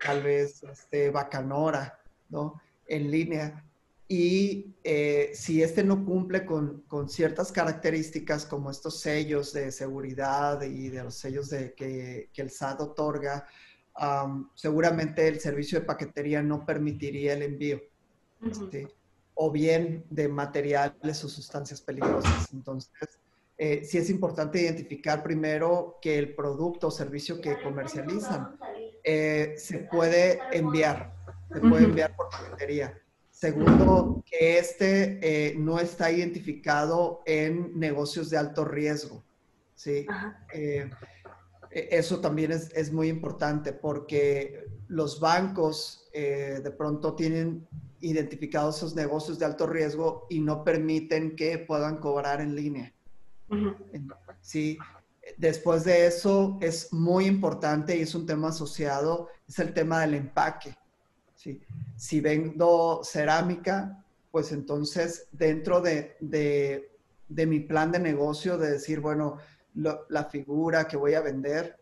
tal 0.05 0.21
vez 0.23 0.63
este, 0.63 1.09
bacanora, 1.09 1.99
¿no? 2.29 2.61
En 2.87 3.11
línea, 3.11 3.65
y 4.07 4.75
eh, 4.83 5.31
si 5.33 5.61
este 5.61 5.83
no 5.83 6.05
cumple 6.05 6.45
con, 6.45 6.83
con, 6.87 7.09
ciertas 7.09 7.51
características 7.51 8.45
como 8.45 8.71
estos 8.71 9.01
sellos 9.01 9.51
de 9.51 9.71
seguridad 9.71 10.61
y 10.61 10.89
de 10.89 11.03
los 11.03 11.15
sellos 11.15 11.49
de, 11.49 11.73
que, 11.73 12.29
que 12.31 12.41
el 12.41 12.49
SAT 12.49 12.81
otorga, 12.81 13.47
seguramente 14.53 15.27
el 15.27 15.39
servicio 15.39 15.79
de 15.79 15.85
paquetería 15.85 16.41
no 16.41 16.65
permitiría 16.65 17.33
el 17.33 17.41
envío. 17.41 17.81
Este, 18.45 18.87
o 19.33 19.51
bien 19.51 20.03
de 20.09 20.27
materiales 20.27 21.23
o 21.23 21.29
sustancias 21.29 21.81
peligrosas. 21.81 22.51
Entonces, 22.53 22.91
eh, 23.57 23.83
sí 23.83 23.97
es 23.97 24.09
importante 24.09 24.61
identificar 24.61 25.23
primero 25.23 25.97
que 26.01 26.17
el 26.17 26.35
producto 26.35 26.87
o 26.87 26.91
servicio 26.91 27.39
que 27.39 27.61
comercializan 27.61 28.57
eh, 29.03 29.53
se 29.57 29.79
puede 29.79 30.39
enviar, 30.51 31.13
se 31.51 31.59
puede 31.59 31.85
enviar 31.85 32.15
por 32.15 32.29
paquetería. 32.29 32.99
Segundo, 33.39 34.23
que 34.25 34.57
este 34.57 35.19
eh, 35.21 35.53
no 35.55 35.79
está 35.79 36.11
identificado 36.11 37.21
en 37.27 37.77
negocios 37.77 38.31
de 38.31 38.37
alto 38.37 38.65
riesgo. 38.65 39.23
¿sí? 39.75 40.07
Eh, 40.51 40.89
e, 41.69 41.87
eso 41.91 42.19
también 42.19 42.51
es, 42.51 42.71
es, 42.73 42.91
muy 42.91 43.09
importante 43.09 43.73
porque 43.73 44.65
los 44.87 45.19
bancos 45.19 46.09
eh, 46.13 46.61
de 46.63 46.71
pronto 46.71 47.13
tienen 47.13 47.67
identificados 48.01 48.77
esos 48.77 48.95
negocios 48.95 49.37
de 49.37 49.45
alto 49.45 49.67
riesgo 49.67 50.25
y 50.31 50.39
no 50.39 50.63
permiten 50.63 51.35
que 51.35 51.59
puedan 51.59 51.97
cobrar 51.97 52.41
en 52.41 52.55
línea. 52.55 52.91
Sí, 54.41 54.79
después 55.37 55.83
de 55.83 56.07
eso 56.07 56.57
es 56.59 56.91
muy 56.91 57.27
importante 57.27 57.95
y 57.95 58.01
es 58.01 58.15
un 58.15 58.25
tema 58.25 58.47
asociado, 58.47 59.29
es 59.47 59.59
el 59.59 59.75
tema 59.75 60.01
del 60.01 60.15
empaque. 60.15 60.75
¿Sí? 61.37 61.61
Si 61.95 62.19
vendo 62.19 63.01
cerámica, 63.03 64.03
pues 64.31 64.51
entonces 64.51 65.29
dentro 65.31 65.79
de, 65.79 66.17
mi 67.29 67.59
plan 67.61 67.91
de 67.91 67.99
negocio, 67.99 68.57
de 68.57 68.71
decir, 68.71 68.99
bueno, 68.99 69.37
la 69.73 70.25
figura 70.25 70.87
que 70.87 70.97
voy 70.97 71.13
a 71.13 71.21
vender, 71.21 71.79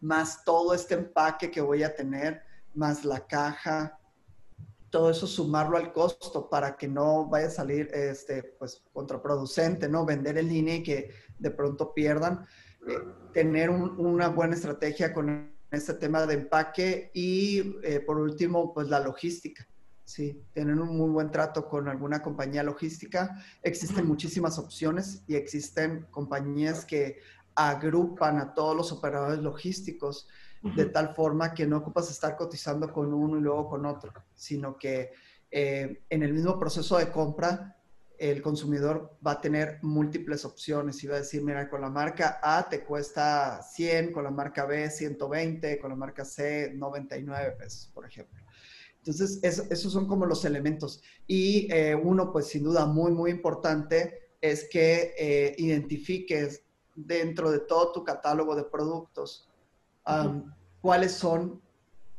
más 0.00 0.44
todo 0.44 0.74
este 0.74 0.94
empaque 0.94 1.50
que 1.50 1.60
voy 1.60 1.82
a 1.82 1.94
tener, 1.94 2.42
más 2.74 3.04
la 3.04 3.26
caja, 3.26 3.98
todo 4.90 5.10
eso 5.10 5.26
sumarlo 5.26 5.76
al 5.76 5.92
costo 5.92 6.48
para 6.48 6.76
que 6.76 6.88
no 6.88 7.26
vaya 7.26 7.46
a 7.46 7.50
salir 7.50 7.88
este, 7.92 8.42
pues, 8.42 8.82
contraproducente, 8.92 9.88
¿no? 9.88 10.04
Vender 10.04 10.36
en 10.38 10.48
línea 10.48 10.76
y 10.76 10.82
que 10.82 11.10
de 11.38 11.50
pronto 11.50 11.94
pierdan. 11.94 12.46
Eh, 12.88 12.98
tener 13.32 13.70
una 13.70 14.28
buena 14.28 14.54
estrategia 14.54 15.12
con 15.12 15.49
este 15.70 15.94
tema 15.94 16.26
de 16.26 16.34
empaque 16.34 17.10
y 17.14 17.76
eh, 17.82 18.00
por 18.00 18.18
último, 18.18 18.74
pues 18.74 18.88
la 18.88 19.00
logística. 19.00 19.66
Sí, 20.04 20.42
tienen 20.52 20.80
un 20.80 20.96
muy 20.96 21.08
buen 21.10 21.30
trato 21.30 21.68
con 21.68 21.88
alguna 21.88 22.20
compañía 22.20 22.64
logística. 22.64 23.40
Existen 23.62 24.06
muchísimas 24.06 24.58
opciones 24.58 25.22
y 25.28 25.36
existen 25.36 26.08
compañías 26.10 26.84
que 26.84 27.20
agrupan 27.54 28.38
a 28.38 28.52
todos 28.52 28.76
los 28.76 28.90
operadores 28.90 29.38
logísticos 29.38 30.28
de 30.62 30.86
tal 30.86 31.14
forma 31.14 31.54
que 31.54 31.66
no 31.66 31.78
ocupas 31.78 32.10
estar 32.10 32.36
cotizando 32.36 32.92
con 32.92 33.14
uno 33.14 33.38
y 33.38 33.40
luego 33.40 33.68
con 33.68 33.86
otro, 33.86 34.12
sino 34.34 34.76
que 34.76 35.12
eh, 35.50 36.02
en 36.08 36.22
el 36.22 36.32
mismo 36.32 36.58
proceso 36.58 36.98
de 36.98 37.10
compra 37.10 37.79
el 38.20 38.42
consumidor 38.42 39.16
va 39.26 39.32
a 39.32 39.40
tener 39.40 39.78
múltiples 39.80 40.44
opciones 40.44 41.02
y 41.02 41.06
va 41.06 41.16
a 41.16 41.20
decir, 41.20 41.42
mira, 41.42 41.70
con 41.70 41.80
la 41.80 41.88
marca 41.88 42.38
A 42.42 42.68
te 42.68 42.84
cuesta 42.84 43.62
100, 43.62 44.12
con 44.12 44.24
la 44.24 44.30
marca 44.30 44.66
B 44.66 44.90
120, 44.90 45.78
con 45.78 45.88
la 45.88 45.96
marca 45.96 46.22
C 46.26 46.70
99 46.76 47.52
pesos, 47.58 47.90
por 47.94 48.04
ejemplo. 48.04 48.38
Entonces, 48.98 49.40
esos 49.42 49.90
son 49.90 50.06
como 50.06 50.26
los 50.26 50.44
elementos. 50.44 51.02
Y 51.26 51.72
eh, 51.72 51.94
uno, 51.94 52.30
pues 52.30 52.48
sin 52.48 52.62
duda, 52.62 52.84
muy, 52.84 53.10
muy 53.10 53.30
importante 53.30 54.34
es 54.42 54.68
que 54.68 55.14
eh, 55.18 55.54
identifiques 55.56 56.62
dentro 56.94 57.50
de 57.50 57.60
todo 57.60 57.92
tu 57.92 58.04
catálogo 58.04 58.54
de 58.54 58.64
productos 58.64 59.48
cuáles 60.82 61.12
son 61.12 61.62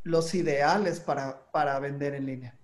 los 0.03 0.33
ideales 0.33 0.99
para, 0.99 1.51
para 1.51 1.77
vender 1.79 2.15
en 2.15 2.25
línea. 2.25 2.57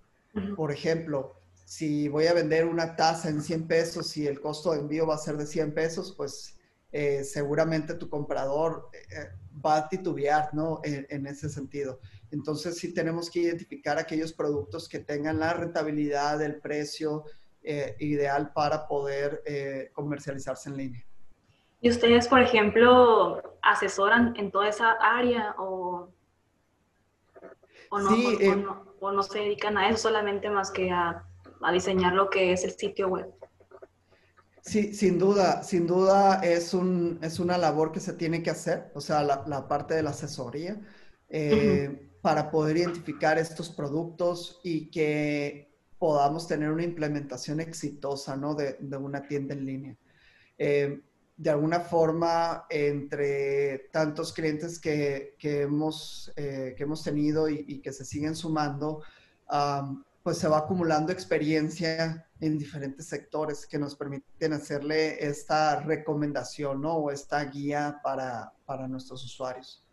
Por 0.56 0.72
ejemplo, 0.72 1.37
si 1.68 2.08
voy 2.08 2.28
a 2.28 2.34
vender 2.34 2.66
una 2.66 2.96
taza 2.96 3.28
en 3.28 3.42
100 3.42 3.68
pesos 3.68 4.16
y 4.16 4.26
el 4.26 4.40
costo 4.40 4.72
de 4.72 4.80
envío 4.80 5.06
va 5.06 5.16
a 5.16 5.18
ser 5.18 5.36
de 5.36 5.46
100 5.46 5.74
pesos, 5.74 6.14
pues 6.16 6.58
eh, 6.94 7.26
seguramente 7.26 7.96
tu 7.96 8.10
comprador 8.10 8.90
eh, 8.94 9.32
va 9.54 9.76
a 9.76 9.90
titubear, 9.90 10.54
¿no? 10.54 10.80
En, 10.86 11.28
ese 11.28 11.50
sentido. 11.50 12.00
Entonces 12.32 12.78
sí 12.78 12.94
tenemos 12.94 13.30
que 13.30 13.42
identificar 13.42 13.98
aquellos 13.98 14.32
productos 14.32 14.88
que 14.88 15.00
tengan 15.00 15.40
la 15.40 15.52
rentabilidad, 15.52 16.42
el 16.42 16.62
precio 16.62 17.26
eh, 17.62 17.98
ideal 18.00 18.54
para 18.54 18.88
poder 18.88 19.44
comercializarse 19.92 20.70
en 20.70 20.78
línea. 20.78 21.06
¿Y 21.82 21.90
ustedes, 21.90 22.30
por 22.30 22.40
ejemplo, 22.40 23.58
asesoran 23.62 24.34
en 24.38 24.52
toda 24.52 24.70
esa 24.70 24.94
área 25.02 25.54
o, 25.58 26.08
no, 27.92 28.86
o 29.02 29.12
no 29.12 29.24
se 29.24 29.40
dedican 29.40 29.78
a 29.78 29.90
eso 29.90 30.04
solamente 30.04 30.50
más 30.50 30.72
que 30.72 30.92
a 30.92 31.27
a 31.62 31.72
diseñar 31.72 32.14
lo 32.14 32.30
que 32.30 32.54
es 32.54 32.64
el 32.64 32.72
sitio 32.72 33.08
web. 33.10 33.34
Sí, 34.62 34.94
sin 34.94 35.18
duda, 35.18 35.64
sin 35.64 35.88
duda 35.88 36.42
es, 36.44 36.74
un, 36.74 37.20
es 37.22 37.40
una 37.40 37.58
labor 37.58 37.94
que 37.94 38.02
se 38.02 38.14
tiene 38.14 38.44
que 38.44 38.50
hacer, 38.50 38.92
o 38.96 39.00
sea, 39.00 39.24
la, 39.24 39.68
parte 39.68 39.94
de 39.94 40.04
la 40.04 40.10
asesoría, 40.10 40.82
eh, 41.30 42.10
para 42.22 42.52
poder 42.52 42.76
identificar 42.78 43.38
estos 43.38 43.70
productos 43.70 44.60
y 44.64 44.92
que 44.92 45.72
podamos 45.98 46.48
tener 46.48 46.72
una 46.72 46.84
implementación 46.84 47.62
exitosa, 47.62 48.36
¿no? 48.36 48.56
De, 48.56 48.78
una 48.98 49.26
tienda 49.26 49.54
en 49.54 49.66
línea. 49.66 49.98
Eh, 50.58 51.00
de 51.38 51.50
alguna 51.50 51.80
forma, 51.80 52.66
entre 52.70 53.90
tantos 53.92 54.34
clientes 54.34 54.80
que, 54.80 55.36
hemos, 55.40 56.34
eh, 56.36 56.74
que 56.76 56.84
hemos 56.84 57.04
tenido 57.04 57.48
y, 57.48 57.80
que 57.80 57.94
se 57.94 58.04
siguen 58.04 58.36
sumando, 58.36 59.04
pues 60.28 60.40
se 60.40 60.50
va 60.50 60.58
acumulando 60.58 61.14
experiencia 61.14 62.28
en 62.42 62.58
diferentes 62.58 63.08
sectores 63.08 63.66
que 63.66 63.80
nos 63.80 63.96
permiten 63.96 64.52
hacerle 64.52 65.26
esta 65.26 65.80
recomendación 65.80 66.82
¿no? 66.82 66.96
o 66.96 67.12
esta 67.12 67.46
guía 67.46 68.02
para, 68.04 68.52
para 68.66 68.90
nuestros 68.90 69.24
usuarios. 69.24 69.88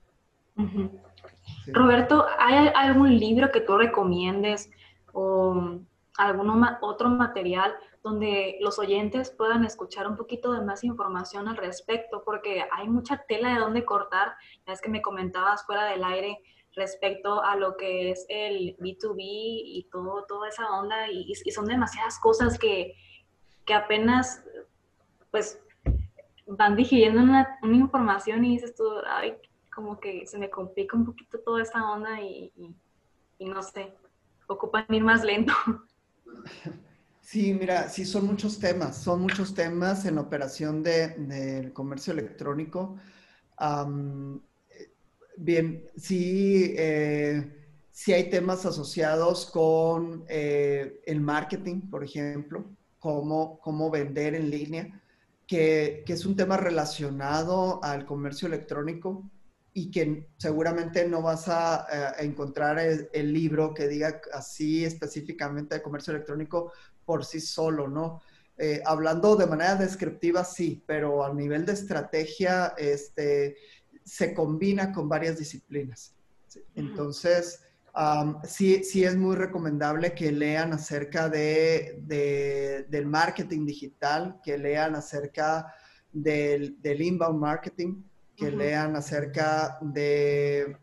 Roberto, 1.68 2.26
¿hay 2.36 2.68
algún 2.74 3.16
libro 3.16 3.52
que 3.52 3.60
tú 3.60 3.76
recomiendes 3.76 4.72
o 5.12 5.78
algún 6.16 6.66
otro 6.80 7.10
material 7.10 7.72
donde 8.02 8.58
los 8.60 8.80
oyentes 8.80 9.30
puedan 9.30 9.64
escuchar 9.64 10.08
un 10.08 10.16
poquito 10.16 10.52
de 10.52 10.62
más 10.62 10.82
información 10.82 11.46
al 11.46 11.58
respecto? 11.58 12.24
Porque 12.24 12.64
hay 12.72 12.88
mucha 12.88 13.22
tela 13.28 13.54
de 13.54 13.60
dónde 13.60 13.84
cortar. 13.84 14.34
Ya 14.66 14.72
es 14.72 14.80
que 14.80 14.90
me 14.90 15.00
comentabas 15.00 15.64
fuera 15.64 15.84
del 15.84 16.02
aire 16.02 16.42
respecto 16.76 17.42
a 17.42 17.56
lo 17.56 17.76
que 17.76 18.10
es 18.10 18.26
el 18.28 18.76
B2B 18.78 19.16
y 19.18 19.88
todo, 19.90 20.24
toda 20.26 20.48
esa 20.48 20.70
onda 20.70 21.10
y, 21.10 21.34
son 21.34 21.66
demasiadas 21.66 22.18
cosas 22.18 22.58
que, 22.58 22.94
que, 23.64 23.74
apenas 23.74 24.42
pues 25.30 25.60
van 26.46 26.76
digiriendo 26.76 27.22
una, 27.22 27.58
una, 27.62 27.76
información 27.76 28.44
y 28.44 28.52
dices 28.52 28.74
tú, 28.74 28.84
ay, 29.06 29.34
como 29.74 29.98
que 29.98 30.26
se 30.26 30.38
me 30.38 30.50
complica 30.50 30.96
un 30.96 31.06
poquito 31.06 31.40
toda 31.40 31.62
esta 31.62 31.90
onda 31.90 32.20
y, 32.20 32.52
y 33.38 33.44
no 33.46 33.62
sé, 33.62 33.94
ocupan 34.46 34.86
ir 34.90 35.02
más 35.02 35.24
lento. 35.24 35.52
Sí, 37.24 37.54
mira, 37.54 37.88
sí 37.88 38.04
son 38.04 38.26
muchos 38.26 38.58
temas, 38.60 39.02
son 39.02 39.22
muchos 39.22 39.54
temas 39.54 40.04
en 40.04 40.18
operación 40.18 40.82
del 40.82 41.26
de, 41.26 41.72
comercio 41.72 42.12
electrónico. 42.12 42.98
Bien, 45.36 45.90
sí, 45.96 46.74
eh, 46.76 47.44
sí 47.90 48.12
hay 48.12 48.30
temas 48.30 48.64
asociados 48.66 49.46
con 49.50 50.24
eh, 50.28 51.00
el 51.06 51.20
marketing, 51.20 51.90
por 51.90 52.04
ejemplo, 52.04 52.64
cómo, 52.98 53.58
cómo 53.60 53.90
vender 53.90 54.34
en 54.34 54.50
línea, 54.50 55.02
que, 55.46 56.02
que, 56.06 56.12
es 56.12 56.24
un 56.24 56.36
tema 56.36 56.56
relacionado 56.56 57.82
al 57.82 58.06
comercio 58.06 58.48
electrónico 58.48 59.28
y 59.74 59.90
que 59.90 60.28
seguramente 60.38 61.06
no 61.06 61.20
vas 61.20 61.48
a, 61.48 62.14
encontrar 62.20 62.78
el, 62.78 63.32
libro 63.32 63.74
que 63.74 63.88
diga 63.88 64.20
así 64.32 64.84
específicamente 64.84 65.74
de 65.74 65.82
comercio 65.82 66.12
electrónico 66.12 66.72
por 67.04 67.24
sí 67.24 67.40
solo, 67.40 67.88
¿no? 67.88 68.22
Eh, 68.56 68.80
hablando 68.86 69.34
de 69.34 69.46
manera 69.46 69.74
descriptiva, 69.74 70.44
sí, 70.44 70.82
pero 70.86 71.24
a 71.24 71.34
nivel 71.34 71.66
de 71.66 71.72
estrategia, 71.72 72.74
este, 72.78 73.56
se 74.04 74.34
combina 74.34 74.92
con 74.92 75.08
varias 75.08 75.38
disciplinas. 75.38 76.14
Entonces, 76.74 77.62
sí, 78.46 78.84
sí 78.84 79.04
es 79.04 79.16
muy 79.16 79.36
recomendable 79.36 80.14
que 80.14 80.30
lean 80.32 80.72
acerca 80.72 81.28
de, 81.28 82.84
del 82.88 83.06
marketing 83.06 83.66
digital, 83.66 84.40
que 84.42 84.58
lean 84.58 84.94
acerca 84.94 85.74
del, 86.12 86.76
inbound 86.82 87.40
marketing, 87.40 88.02
que 88.36 88.50
lean 88.50 88.96
acerca 88.96 89.78
de, 89.80 90.76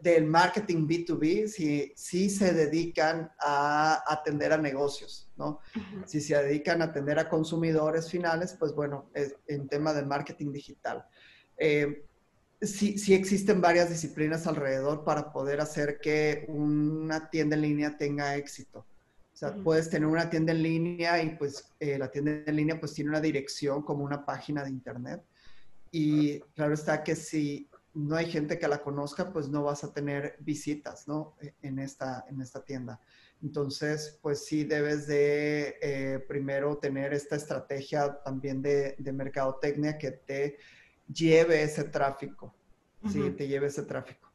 del 0.00 0.26
marketing 0.26 0.86
B2B, 0.86 1.48
si, 1.48 1.92
si 1.96 2.30
se 2.30 2.52
dedican 2.52 3.30
a 3.40 4.04
atender 4.06 4.52
a 4.52 4.58
negocios, 4.58 5.30
¿no? 5.36 5.60
Si 6.06 6.20
se 6.20 6.40
dedican 6.42 6.82
a 6.82 6.86
atender 6.86 7.18
a 7.18 7.28
consumidores 7.28 8.10
finales, 8.10 8.54
pues 8.58 8.74
bueno, 8.74 9.10
es 9.14 9.34
en 9.46 9.66
tema 9.68 9.92
del 9.92 10.06
marketing 10.06 10.52
digital. 10.52 11.04
Eh, 11.56 12.04
sí, 12.60 12.98
sí 12.98 13.14
existen 13.14 13.60
varias 13.60 13.90
disciplinas 13.90 14.46
alrededor 14.46 15.04
para 15.04 15.32
poder 15.32 15.60
hacer 15.60 15.98
que 16.00 16.44
una 16.48 17.30
tienda 17.30 17.56
en 17.56 17.62
línea 17.62 17.96
tenga 17.96 18.36
éxito. 18.36 18.86
O 19.32 19.36
sea, 19.38 19.54
puedes 19.54 19.88
tener 19.88 20.08
una 20.08 20.28
tienda 20.28 20.52
en 20.52 20.62
línea 20.64 21.22
y 21.22 21.36
pues 21.36 21.72
eh, 21.78 21.96
la 21.96 22.10
tienda 22.10 22.42
en 22.44 22.56
línea 22.56 22.80
pues 22.80 22.94
tiene 22.94 23.10
una 23.10 23.20
dirección 23.20 23.82
como 23.82 24.04
una 24.04 24.26
página 24.26 24.64
de 24.64 24.70
internet. 24.70 25.22
Y 25.92 26.40
claro 26.56 26.74
está 26.74 27.04
que 27.04 27.14
si 27.14 27.70
no 27.94 28.16
hay 28.16 28.26
gente 28.30 28.58
que 28.58 28.68
la 28.68 28.82
conozca, 28.82 29.32
pues 29.32 29.48
no 29.48 29.62
vas 29.62 29.84
a 29.84 29.92
tener 29.92 30.36
visitas, 30.40 31.06
¿no? 31.06 31.36
E, 31.40 31.54
en 31.62 31.78
esta, 31.78 32.24
en 32.28 32.40
esta 32.40 32.64
tienda. 32.64 33.00
Entonces, 33.40 34.18
pues 34.20 34.44
sí 34.44 34.64
debes 34.64 35.06
de 35.06 35.76
eh, 35.80 36.18
primero 36.26 36.78
tener 36.78 37.14
esta 37.14 37.36
estrategia 37.36 38.20
también 38.24 38.60
de, 38.60 38.96
de 38.98 39.12
mercadotecnia 39.12 39.98
que 39.98 40.10
te 40.10 40.58
lleve 41.12 41.62
ese 41.62 41.84
tráfico, 41.84 42.54
¿sí? 43.10 43.30
Te 43.30 43.48
lleve 43.48 43.68
ese 43.68 43.82
tráfico. 43.82 44.30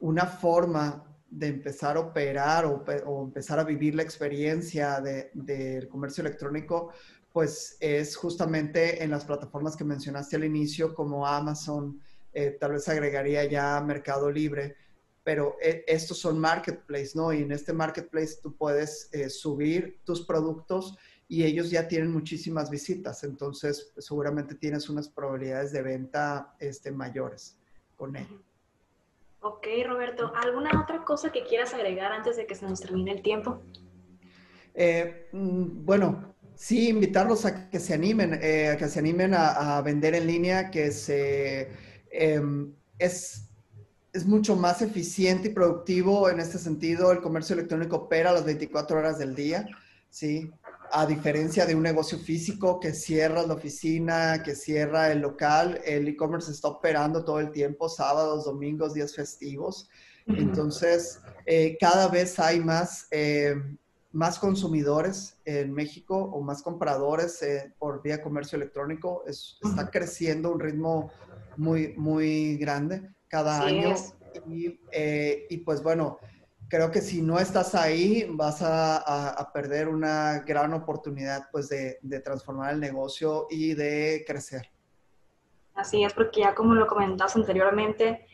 Una 0.00 0.26
forma 0.26 1.04
de 1.30 1.46
empezar 1.48 1.96
a 1.96 2.00
operar 2.00 2.66
o, 2.66 3.22
empezar 3.22 3.58
a 3.58 3.64
vivir 3.64 3.94
la 3.94 4.02
experiencia 4.02 5.00
del 5.00 5.88
comercio 5.88 6.22
electrónico, 6.22 6.92
pues 7.32 7.78
es 7.80 8.16
justamente 8.16 9.02
en 9.02 9.10
las 9.10 9.24
plataformas 9.24 9.74
que 9.74 9.84
mencionaste 9.84 10.36
al 10.36 10.44
inicio, 10.44 10.94
como 10.94 11.26
Amazon, 11.26 11.98
eh, 12.34 12.56
tal 12.60 12.72
vez 12.72 12.88
agregaría 12.88 13.44
ya 13.44 13.80
Mercado 13.80 14.30
Libre, 14.30 14.76
pero 15.24 15.56
eh, 15.62 15.84
estos 15.86 16.18
son 16.18 16.38
marketplace, 16.38 17.12
¿no? 17.14 17.32
Y 17.32 17.42
en 17.42 17.52
este 17.52 17.72
marketplace 17.72 18.36
tú 18.42 18.54
puedes 18.54 19.08
eh, 19.12 19.30
subir 19.30 20.00
tus 20.04 20.26
productos 20.26 20.98
y 21.32 21.44
ellos 21.44 21.70
ya 21.70 21.88
tienen 21.88 22.12
muchísimas 22.12 22.68
visitas, 22.68 23.24
entonces 23.24 23.90
pues, 23.94 24.04
seguramente 24.04 24.54
tienes 24.54 24.90
unas 24.90 25.08
probabilidades 25.08 25.72
de 25.72 25.80
venta 25.80 26.54
este, 26.60 26.90
mayores 26.90 27.56
con 27.96 28.14
él. 28.16 28.26
Ok, 29.40 29.66
Roberto, 29.86 30.30
¿alguna 30.36 30.82
otra 30.82 31.06
cosa 31.06 31.32
que 31.32 31.42
quieras 31.44 31.72
agregar 31.72 32.12
antes 32.12 32.36
de 32.36 32.46
que 32.46 32.54
se 32.54 32.66
nos 32.66 32.80
termine 32.80 33.12
el 33.12 33.22
tiempo? 33.22 33.62
Eh, 34.74 35.30
mm, 35.32 35.86
bueno, 35.86 36.34
sí, 36.54 36.90
invitarlos 36.90 37.46
a 37.46 37.70
que 37.70 37.80
se 37.80 37.94
animen, 37.94 38.38
eh, 38.42 38.68
a 38.68 38.76
que 38.76 38.88
se 38.88 38.98
animen 38.98 39.32
a, 39.34 39.80
vender 39.80 40.14
en 40.14 40.26
línea, 40.26 40.70
que 40.70 40.92
se, 40.92 41.70
em, 42.10 42.74
es, 42.98 43.48
es 44.12 44.26
mucho 44.26 44.54
más 44.54 44.82
eficiente 44.82 45.48
y 45.48 45.52
productivo 45.54 46.28
en 46.28 46.40
este 46.40 46.58
sentido. 46.58 47.10
El 47.10 47.22
comercio 47.22 47.54
electrónico 47.54 47.96
opera 47.96 48.32
las 48.32 48.44
24 48.44 48.98
horas 48.98 49.18
del 49.18 49.34
día, 49.34 49.66
¿sí? 50.10 50.52
A 50.92 51.06
diferencia 51.06 51.64
de 51.64 51.74
un 51.74 51.82
negocio 51.82 52.18
físico 52.18 52.78
que 52.78 52.92
cierra 52.92 53.46
la 53.46 53.54
oficina, 53.54 54.42
que 54.42 54.54
cierra 54.54 55.10
el 55.10 55.20
local, 55.20 55.80
el 55.86 56.06
e-commerce 56.06 56.52
está 56.52 56.68
operando 56.68 57.24
todo 57.24 57.40
el 57.40 57.50
tiempo, 57.50 57.88
sábados, 57.88 58.44
domingos, 58.44 58.92
días 58.92 59.14
festivos. 59.14 59.88
Entonces, 60.26 61.20
eh, 61.46 61.78
cada 61.80 62.08
vez 62.08 62.38
hay 62.38 62.60
más, 62.60 63.08
eh, 63.10 63.54
más 64.12 64.38
consumidores 64.38 65.38
en 65.46 65.72
México 65.72 66.16
o 66.16 66.42
más 66.42 66.62
compradores 66.62 67.42
eh, 67.42 67.72
por 67.78 68.02
vía 68.02 68.22
comercio 68.22 68.56
electrónico. 68.56 69.24
está 69.26 69.90
creciendo 69.90 70.50
a 70.50 70.52
un 70.52 70.60
ritmo 70.60 71.10
muy, 71.56 71.94
muy 71.96 72.58
grande 72.58 73.08
cada 73.28 73.62
año. 73.62 73.94
Y, 74.46 74.78
y 75.50 75.58
pues 75.58 75.82
bueno, 75.82 76.18
creo 76.72 76.90
que 76.90 77.02
si 77.02 77.20
no 77.20 77.38
estás 77.38 77.74
ahí, 77.74 78.26
vas 78.30 78.62
a, 78.62 79.50
perder 79.52 79.88
una 79.88 80.38
gran 80.38 80.72
oportunidad 80.72 81.50
pues 81.52 81.68
de, 81.68 81.98
transformar 82.24 82.72
el 82.72 82.80
negocio 82.80 83.46
y 83.50 83.74
de 83.74 84.24
crecer. 84.26 84.70
Así 85.74 86.02
es, 86.02 86.14
porque 86.14 86.40
ya 86.40 86.54
como 86.54 86.74
lo 86.74 86.86
comentabas 86.86 87.36
anteriormente, 87.36 88.26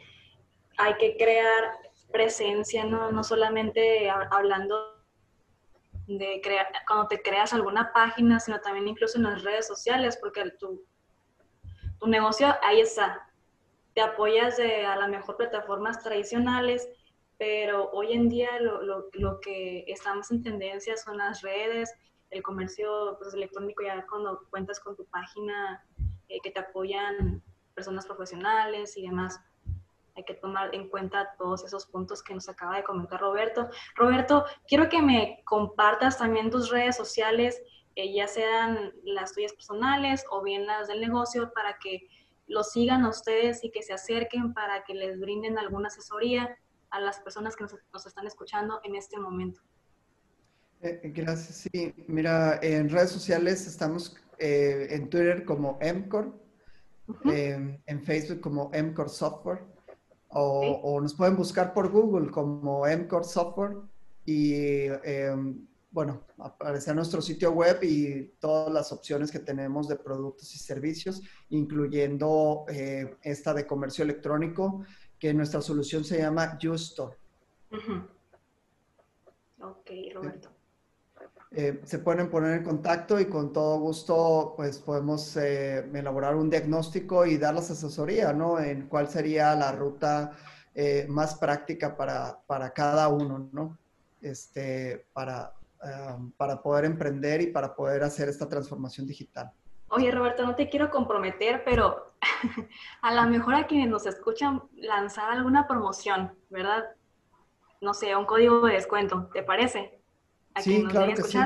hay 0.77 0.95
que 0.99 1.17
crear 1.17 1.65
presencia, 2.13 2.85
no, 2.85 3.11
no 3.11 3.25
solamente 3.25 4.09
hablando 4.09 5.03
de 6.07 6.41
crear, 6.41 6.69
cuando 6.87 7.09
te 7.09 7.21
creas 7.21 7.53
alguna 7.53 7.93
página, 7.93 8.39
sino 8.39 8.61
también 8.61 8.87
incluso 8.87 9.19
en 9.19 9.25
las 9.25 9.43
redes 9.43 9.67
sociales, 9.67 10.17
porque 10.17 10.49
tu, 10.61 10.85
tu 11.99 12.07
negocio 12.07 12.55
ahí 12.63 12.83
está. 12.83 13.29
Te 13.95 14.01
apoyas 14.01 14.57
de 14.59 14.87
a 14.87 14.95
lo 14.95 15.09
mejor 15.09 15.37
plataformas 15.37 16.01
tradicionales, 16.05 16.89
pero 17.39 17.91
hoy 17.93 18.13
en 18.13 18.29
día 18.29 18.61
lo, 18.61 18.83
lo, 18.83 19.09
lo 19.13 19.41
que 19.41 19.85
estamos 19.87 20.31
en 20.31 20.43
tendencia 20.43 20.97
son 20.97 21.17
las 21.19 21.41
redes, 21.43 21.95
el 22.31 22.43
comercio 22.43 23.17
pues, 23.19 23.33
electrónico, 23.33 23.83
ya 23.83 24.05
cuando 24.07 24.43
cuentas 24.51 24.81
con 24.81 24.97
tu 24.97 25.07
página 25.07 25.85
eh, 26.29 26.41
que 26.43 26.51
te 26.51 26.61
apoyan 26.61 27.43
personas 27.75 28.07
profesionales 28.07 28.97
y 28.97 29.03
demás 29.03 29.41
hay 30.17 30.25
que 30.25 30.35
tomar 30.35 30.75
en 30.75 30.89
cuenta 30.89 31.33
todos 31.39 31.65
esos 31.65 31.87
puntos 31.87 32.25
que 32.25 32.35
nos 32.35 32.49
acaba 32.49 32.77
de 32.77 32.83
comentar 32.83 33.21
Roberto. 33.21 33.69
Roberto, 33.95 34.45
quiero 34.67 34.89
que 34.89 35.01
me 35.01 35.41
compartas 35.45 36.19
también 36.19 36.51
tus 36.51 36.71
redes 36.71 36.97
sociales, 36.97 37.63
eh, 37.95 38.13
ya 38.13 38.27
sean 38.27 38.93
las 39.05 39.33
tuyas 39.33 39.53
personales 39.53 40.25
o 40.31 40.43
bien 40.43 40.67
las 40.67 40.89
del 40.89 41.01
negocio, 41.01 41.53
para 41.53 41.79
que 41.79 42.09
los 42.49 42.73
sigan 42.73 43.05
a 43.05 43.11
ustedes 43.11 43.63
y 43.63 43.71
que 43.71 43.83
se 43.83 43.93
acerquen 43.93 44.55
para 44.55 44.83
que 44.83 44.95
les 44.95 45.21
brinden 45.21 45.57
alguna 45.57 45.87
asesoría 45.87 46.59
a 46.91 47.01
las 47.01 47.21
personas 47.21 47.57
que 47.57 47.65
nos, 47.65 48.07
están 48.07 48.27
escuchando 48.27 48.81
en 48.85 48.95
este 48.95 49.19
momento. 49.19 49.61
Eh, 50.81 51.01
gracias, 51.15 51.69
sí. 51.73 51.95
Mira, 52.07 52.59
en 52.63 52.89
redes 52.89 53.11
sociales 53.11 53.67
estamos 53.67 54.17
eh, 54.39 54.89
en 54.91 55.11
Twitter 55.11 55.45
como 55.45 55.79
MCOR, 55.81 56.33
en 57.25 58.03
Facebook 58.05 58.41
como 58.41 58.71
MCOR 58.71 59.09
Software 59.09 59.65
o, 60.29 61.01
nos 61.01 61.15
pueden 61.15 61.37
buscar 61.37 61.73
por 61.73 61.91
Google 61.91 62.31
como 62.31 62.85
MCore 62.85 63.25
Software 63.25 63.79
y 64.27 64.89
bueno, 65.91 66.23
aparecerá 66.39 66.95
nuestro 66.95 67.23
sitio 67.23 67.51
web 67.53 67.79
y 67.83 68.35
todas 68.39 68.73
las 68.73 68.93
opciones 68.93 69.31
que 69.31 69.39
tenemos 69.39 69.89
de 69.89 69.97
productos 69.97 70.55
y 70.55 70.59
servicios, 70.59 71.23
incluyendo 71.49 72.67
eh, 72.69 73.17
esta 73.23 73.55
de 73.55 73.67
comercio 73.67 74.05
electrónico, 74.05 74.85
que 75.19 75.35
nuestra 75.35 75.61
solución 75.61 76.05
se 76.05 76.19
llama 76.19 76.59
Justo. 76.61 77.15
Ok, 79.61 79.91
Roberto. 80.15 80.51
Eh, 81.51 81.81
se 81.85 81.99
pueden 81.99 82.29
poner 82.29 82.59
en 82.59 82.65
contacto 82.65 83.19
y 83.19 83.25
con 83.25 83.55
todo 83.55 83.79
gusto 83.79 84.53
pues 84.55 84.79
podemos 84.79 85.35
eh, 85.39 85.79
elaborar 85.95 86.37
un 86.37 86.51
diagnóstico 86.51 87.25
y 87.25 87.39
darles 87.39 87.71
asesoría, 87.71 88.35
¿no? 88.35 88.61
En 88.61 88.87
cuál 88.87 89.09
sería 89.09 89.55
la 89.55 89.73
ruta 89.73 90.33
eh, 90.75 91.07
más 91.09 91.37
práctica 91.37 91.97
para, 91.97 92.39
para, 92.47 92.71
cada 92.71 93.09
uno, 93.09 93.49
¿no? 93.51 93.79
Este, 94.21 95.07
para, 95.15 95.55
para 96.37 96.61
poder 96.61 96.85
emprender 96.85 97.41
y 97.41 97.47
para 97.47 97.75
poder 97.75 98.03
hacer 98.03 98.29
esta 98.29 98.49
transformación 98.49 99.07
digital. 99.07 99.51
Oye, 99.89 100.11
Roberto, 100.11 100.45
no 100.45 100.55
te 100.55 100.69
quiero 100.69 100.91
comprometer, 100.91 101.63
pero 101.65 102.08
a 103.03 103.15
lo 103.15 103.23
mejor 103.29 103.55
a 103.55 103.67
quienes 103.67 103.89
nos 103.89 104.07
escuchan 104.07 104.63
lanzar 104.77 105.31
alguna 105.31 105.67
promoción, 105.67 106.33
¿verdad? 106.51 106.85
No 107.81 107.95
sé, 107.95 108.15
un 108.17 108.27
código 108.27 108.67
de 108.67 108.75
descuento, 108.75 109.31
¿te 109.33 109.43
parece? 109.43 110.01
sí, 110.57 110.85
claro 110.87 111.15
que 111.15 111.23
sí. 111.23 111.39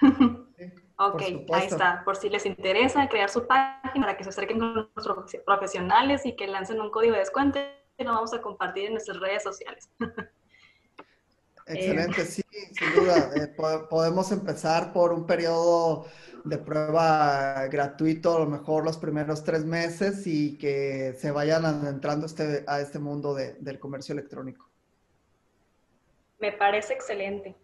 ok, 0.98 1.22
ahí 1.52 1.66
está. 1.66 2.02
Por 2.04 2.16
si 2.16 2.28
les 2.28 2.44
interesa 2.44 3.08
crear 3.08 3.30
su 3.30 3.46
página 3.46 4.06
para 4.06 4.16
que 4.16 4.24
se 4.24 4.30
acerquen 4.30 4.58
con 4.58 4.90
nuestros 4.94 5.34
profesionales 5.46 6.26
y 6.26 6.36
que 6.36 6.46
lancen 6.46 6.80
un 6.80 6.90
código 6.90 7.14
de 7.14 7.20
descuento, 7.20 7.58
lo 7.98 8.12
vamos 8.12 8.34
a 8.34 8.42
compartir 8.42 8.86
en 8.86 8.92
nuestras 8.92 9.18
redes 9.20 9.42
sociales. 9.42 9.90
Excelente, 11.74 12.24
sí, 12.24 12.42
sin 12.50 12.94
duda. 12.94 13.30
Eh, 13.36 13.54
podemos 13.88 14.30
empezar 14.32 14.92
por 14.92 15.12
un 15.12 15.26
periodo 15.26 16.06
de 16.44 16.58
prueba 16.58 17.66
gratuito, 17.68 18.36
a 18.36 18.40
lo 18.40 18.46
mejor 18.46 18.84
los 18.84 18.98
primeros 18.98 19.44
tres 19.44 19.64
meses 19.64 20.26
y 20.26 20.58
que 20.58 21.14
se 21.18 21.30
vayan 21.30 21.64
adentrando 21.64 22.26
este, 22.26 22.64
a 22.66 22.80
este 22.80 22.98
mundo 22.98 23.34
del 23.34 23.78
comercio 23.78 24.12
electrónico. 24.12 24.68
Me 26.40 26.52
parece 26.52 26.94
excelente. 26.94 27.54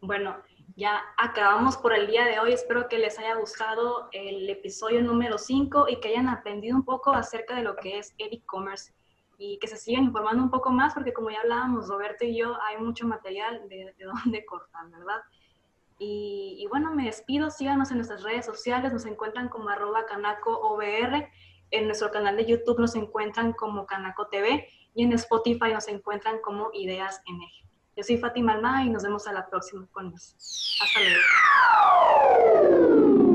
Bueno, 0.00 0.36
ya 0.76 1.02
acabamos 1.16 1.76
por 1.76 1.92
el 1.92 2.06
día 2.06 2.24
de 2.24 2.38
hoy. 2.38 2.52
Espero 2.52 2.88
que 2.88 2.98
les 2.98 3.18
haya 3.18 3.34
gustado 3.34 4.08
el 4.12 4.48
episodio 4.48 5.02
número 5.02 5.38
5 5.38 5.88
y 5.88 5.98
que 5.98 6.08
hayan 6.08 6.28
aprendido 6.28 6.76
un 6.76 6.84
poco 6.84 7.10
acerca 7.12 7.56
de 7.56 7.62
lo 7.62 7.74
que 7.74 7.98
es 7.98 8.14
el 8.18 8.32
e-commerce 8.32 8.92
y 9.38 9.58
que 9.60 9.68
se 9.68 9.76
sigan 9.76 10.04
informando 10.04 10.42
un 10.42 10.50
poco 10.50 10.70
más 10.70 10.92
porque 10.92 11.12
como 11.12 11.30
ya 11.30 11.40
hablábamos 11.40 11.88
Roberto 11.88 12.24
y 12.24 12.36
yo, 12.36 12.58
hay 12.62 12.76
mucho 12.82 13.06
material 13.06 13.68
de, 13.68 13.94
de 13.96 14.04
dónde 14.04 14.44
cortar, 14.44 14.90
¿verdad? 14.90 15.22
Y, 16.00 16.64
bueno, 16.70 16.94
me 16.94 17.06
despido, 17.06 17.50
síganos 17.50 17.90
en 17.90 17.96
nuestras 17.96 18.22
redes 18.22 18.46
sociales, 18.46 18.92
nos 18.92 19.04
encuentran 19.04 19.48
como 19.48 19.68
arroba 19.68 20.06
canaco 20.06 20.78
en 21.70 21.86
nuestro 21.86 22.10
canal 22.10 22.36
de 22.36 22.46
YouTube 22.46 22.78
nos 22.78 22.94
encuentran 22.94 23.52
como 23.52 23.84
Canaco 23.86 24.28
TV 24.28 24.68
y 24.94 25.02
en 25.04 25.12
Spotify 25.12 25.72
nos 25.72 25.88
encuentran 25.88 26.38
como 26.40 26.70
Ideas 26.72 27.20
en 27.26 27.42
Eje. 27.42 27.64
Yo 27.96 28.04
soy 28.04 28.16
Fátima 28.16 28.52
Almada 28.52 28.84
y 28.84 28.90
nos 28.90 29.02
vemos 29.02 29.26
a 29.26 29.32
la 29.32 29.46
próxima 29.48 29.86
con 29.90 30.12
más. 30.12 30.36
Hasta 30.80 31.00
luego. 32.70 33.27